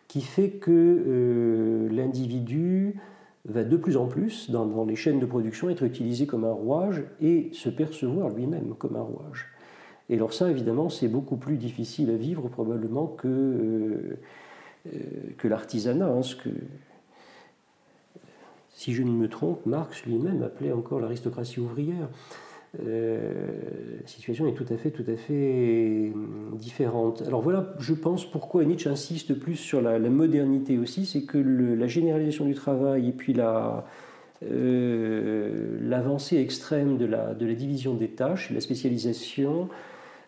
qui 0.07 0.21
fait 0.21 0.49
que 0.49 0.71
euh, 0.71 1.89
l'individu 1.89 2.95
va 3.45 3.63
de 3.63 3.77
plus 3.77 3.95
en 3.95 4.07
plus, 4.07 4.49
dans, 4.49 4.85
les 4.85 4.95
chaînes 4.95 5.19
de 5.19 5.25
production, 5.25 5.69
être 5.69 5.83
utilisé 5.83 6.25
comme 6.25 6.43
un 6.43 6.51
rouage 6.51 7.03
et 7.21 7.49
se 7.53 7.69
percevoir 7.69 8.29
lui-même 8.29 8.73
comme 8.77 8.95
un 8.95 9.01
rouage. 9.01 9.47
Et 10.09 10.15
alors 10.15 10.33
ça, 10.33 10.49
évidemment, 10.49 10.89
c'est 10.89 11.07
beaucoup 11.07 11.37
plus 11.37 11.57
difficile 11.57 12.09
à 12.09 12.15
vivre 12.15 12.49
probablement 12.49 13.07
que, 13.07 13.27
euh, 13.27 14.19
euh, 14.87 14.99
que 15.37 15.47
l'artisanat. 15.47 16.07
Hein, 16.07 16.21
que, 16.43 16.49
si 18.73 18.93
je 18.93 19.03
ne 19.03 19.11
me 19.11 19.29
trompe, 19.29 19.65
Marx 19.65 20.05
lui-même 20.05 20.41
appelait 20.41 20.71
encore 20.71 20.99
l'aristocratie 20.99 21.59
ouvrière. 21.59 22.09
Euh, 22.85 23.47
la 24.01 24.07
situation 24.07 24.47
est 24.47 24.53
tout 24.53 24.65
à 24.71 24.77
fait, 24.77 24.91
tout 24.91 25.05
à 25.07 25.15
fait 25.15 26.11
hum, 26.13 26.55
différente. 26.55 27.23
Alors 27.25 27.41
voilà, 27.41 27.73
je 27.79 27.93
pense 27.93 28.29
pourquoi 28.29 28.63
Nietzsche 28.63 28.89
insiste 28.89 29.33
plus 29.33 29.55
sur 29.55 29.81
la, 29.81 29.97
modernité 29.99 30.77
aussi, 30.77 31.05
c'est 31.05 31.23
que 31.23 31.37
la 31.37 31.87
généralisation 31.87 32.45
du 32.45 32.53
travail 32.53 33.09
et 33.09 33.11
puis 33.11 33.33
la, 33.33 33.85
euh, 34.43 35.79
l'avancée 35.81 36.37
extrême 36.37 36.97
de 36.97 37.05
la, 37.05 37.33
de 37.33 37.45
la 37.45 37.53
division 37.53 37.95
des 37.95 38.09
tâches, 38.09 38.51
la 38.51 38.61
spécialisation, 38.61 39.67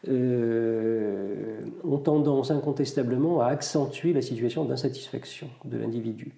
euh, 0.08 1.62
ont 1.84 2.00
tendance 2.00 2.50
incontestablement 2.50 3.42
à 3.42 3.48
accentuer 3.48 4.14
la 4.14 4.24
situation 4.24 4.66
d'insatisfaction 4.66 5.48
de 5.64 5.78
l'individu 5.78 6.32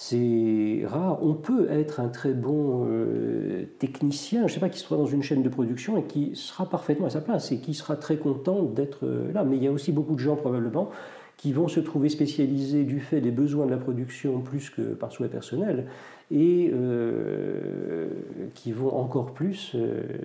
c'est 0.00 0.82
rare. 0.86 1.18
On 1.24 1.34
peut 1.34 1.68
être 1.72 1.98
un 1.98 2.06
très 2.06 2.32
bon 2.32 2.86
euh, 2.88 3.64
technicien, 3.80 4.42
je 4.42 4.44
ne 4.44 4.48
sais 4.50 4.60
pas, 4.60 4.68
qui 4.68 4.78
soit 4.78 4.96
dans 4.96 5.06
une 5.06 5.24
chaîne 5.24 5.42
de 5.42 5.48
production 5.48 5.98
et 5.98 6.04
qui 6.04 6.36
sera 6.36 6.70
parfaitement 6.70 7.06
à 7.06 7.10
sa 7.10 7.20
place 7.20 7.50
et 7.50 7.58
qui 7.58 7.74
sera 7.74 7.96
très 7.96 8.16
content 8.16 8.62
d'être 8.62 9.06
euh, 9.06 9.32
là. 9.32 9.42
Mais 9.42 9.56
il 9.56 9.64
y 9.64 9.66
a 9.66 9.72
aussi 9.72 9.90
beaucoup 9.90 10.14
de 10.14 10.20
gens 10.20 10.36
probablement 10.36 10.88
qui 11.36 11.52
vont 11.52 11.66
se 11.66 11.80
trouver 11.80 12.10
spécialisés 12.10 12.84
du 12.84 13.00
fait 13.00 13.20
des 13.20 13.32
besoins 13.32 13.66
de 13.66 13.72
la 13.72 13.76
production 13.76 14.40
plus 14.40 14.70
que 14.70 14.82
par 14.94 15.10
souhait 15.10 15.26
personnel 15.26 15.86
et 16.30 16.70
euh, 16.72 18.06
qui 18.54 18.70
vont 18.70 18.94
encore 18.94 19.32
plus, 19.32 19.74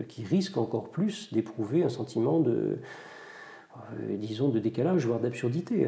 qui 0.07 0.23
risquent 0.23 0.57
encore 0.57 0.89
plus 0.89 1.33
d'éprouver 1.33 1.83
un 1.83 1.89
sentiment 1.89 2.39
de, 2.39 2.77
disons, 4.19 4.49
de 4.49 4.59
décalage, 4.59 5.07
voire 5.07 5.19
d'absurdité 5.19 5.87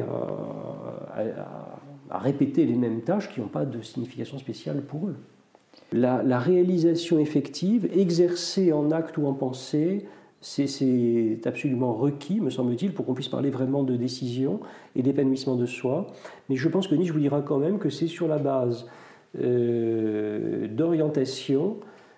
répéter 2.10 2.64
les 2.64 2.74
mêmes 2.74 3.02
tâches 3.02 3.32
qui 3.32 3.40
n'ont 3.40 3.48
pas 3.48 3.64
de 3.64 3.80
signification 3.82 4.38
spéciale 4.38 4.82
pour 4.82 5.08
eux. 5.08 5.16
La, 5.92 6.38
réalisation 6.38 7.18
effective, 7.18 7.88
exercée 7.96 8.72
en 8.72 8.90
acte 8.90 9.18
ou 9.18 9.26
en 9.26 9.34
pensée, 9.34 10.06
c'est 10.40 11.40
absolument 11.44 11.92
requis, 11.94 12.40
me 12.40 12.50
semble-t-il, 12.50 12.92
pour 12.92 13.06
qu'on 13.06 13.14
puisse 13.14 13.28
parler 13.28 13.50
vraiment 13.50 13.82
de 13.82 13.96
décision 13.96 14.60
et 14.96 15.02
d'épanouissement 15.02 15.54
de 15.54 15.66
soi. 15.66 16.08
Mais 16.48 16.56
je 16.56 16.68
pense 16.68 16.88
que 16.88 16.94
Nietzsche 16.94 17.12
vous 17.12 17.20
dira 17.20 17.40
quand 17.42 17.58
même 17.58 17.78
que 17.78 17.88
c'est 17.88 18.08
sur 18.08 18.26
la 18.26 18.38
base 18.38 18.86
euh, 19.40 20.66
d'orientation, 20.68 21.76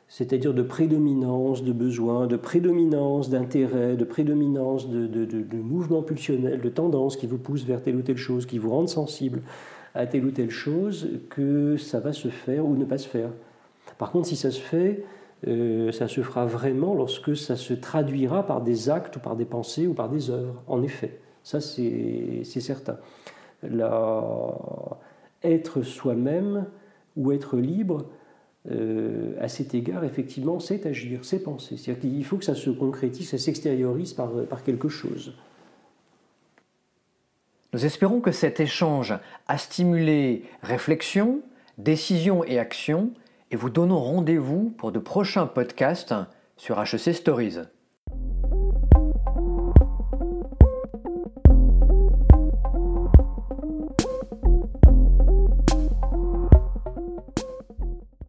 c'est-à-dire 0.08 0.54
de 0.54 0.62
prédominance 0.62 1.62
de 1.62 1.72
besoins, 1.72 2.26
de 2.26 2.36
prédominance 2.36 3.28
d'intérêt, 3.28 3.96
de 3.96 4.04
prédominance 4.04 4.88
de, 4.88 5.06
de, 5.06 5.26
de, 5.26 5.42
de 5.42 5.56
mouvements 5.56 6.02
pulsionnels, 6.02 6.62
de 6.62 6.68
tendances 6.70 7.16
qui 7.16 7.26
vous 7.26 7.38
poussent 7.38 7.64
vers 7.64 7.82
telle 7.82 7.96
ou 7.96 8.02
telle 8.02 8.16
chose, 8.16 8.46
qui 8.46 8.58
vous 8.58 8.70
rendent 8.70 8.88
sensible 8.88 9.42
à 9.98 10.06
telle 10.06 10.24
ou 10.24 10.30
telle 10.30 10.50
chose 10.50 11.08
que 11.28 11.76
ça 11.76 11.98
va 11.98 12.12
se 12.12 12.28
faire 12.28 12.64
ou 12.64 12.76
ne 12.76 12.84
pas 12.84 12.98
se 12.98 13.08
faire. 13.08 13.30
Par 13.98 14.12
contre, 14.12 14.28
si 14.28 14.36
ça 14.36 14.52
se 14.52 14.60
fait, 14.60 15.04
euh, 15.48 15.90
ça 15.90 16.06
se 16.06 16.20
fera 16.20 16.46
vraiment 16.46 16.94
lorsque 16.94 17.36
ça 17.36 17.56
se 17.56 17.74
traduira 17.74 18.46
par 18.46 18.62
des 18.62 18.88
actes 18.90 19.16
ou 19.16 19.18
par 19.18 19.34
des 19.34 19.44
pensées 19.44 19.88
ou 19.88 19.94
par 19.94 20.08
des 20.08 20.30
œuvres, 20.30 20.62
en 20.68 20.82
effet. 20.84 21.18
Ça, 21.42 21.60
c'est 21.60 22.44
certain. 22.44 22.98
être 25.42 25.82
soi-même 25.82 26.66
ou 27.16 27.32
être 27.32 27.56
libre, 27.56 28.06
euh, 28.70 29.34
à 29.40 29.48
cet 29.48 29.74
égard, 29.74 30.04
effectivement, 30.04 30.60
c'est 30.60 30.86
agir, 30.86 31.24
c'est 31.24 31.42
penser. 31.42 31.76
C'est-à-dire 31.76 32.02
qu'il 32.02 32.24
faut 32.24 32.36
que 32.36 32.44
ça 32.44 32.54
se 32.54 32.70
concrétise, 32.70 33.30
ça 33.30 33.38
s'extériorise 33.38 34.12
par 34.12 34.62
quelque 34.62 34.88
chose. 34.88 35.34
Nous 37.72 37.84
espérons 37.84 38.20
que 38.20 38.32
cet 38.32 38.60
échange 38.60 39.14
a 39.46 39.58
stimulé 39.58 40.44
réflexion, 40.62 41.42
décision 41.76 42.42
et 42.44 42.58
action 42.58 43.12
et 43.50 43.56
vous 43.56 43.68
donnons 43.68 43.98
rendez-vous 43.98 44.74
pour 44.78 44.90
de 44.90 44.98
prochains 44.98 45.46
podcasts 45.46 46.14
sur 46.56 46.80
HEC 46.80 47.14
Stories. 47.14 47.58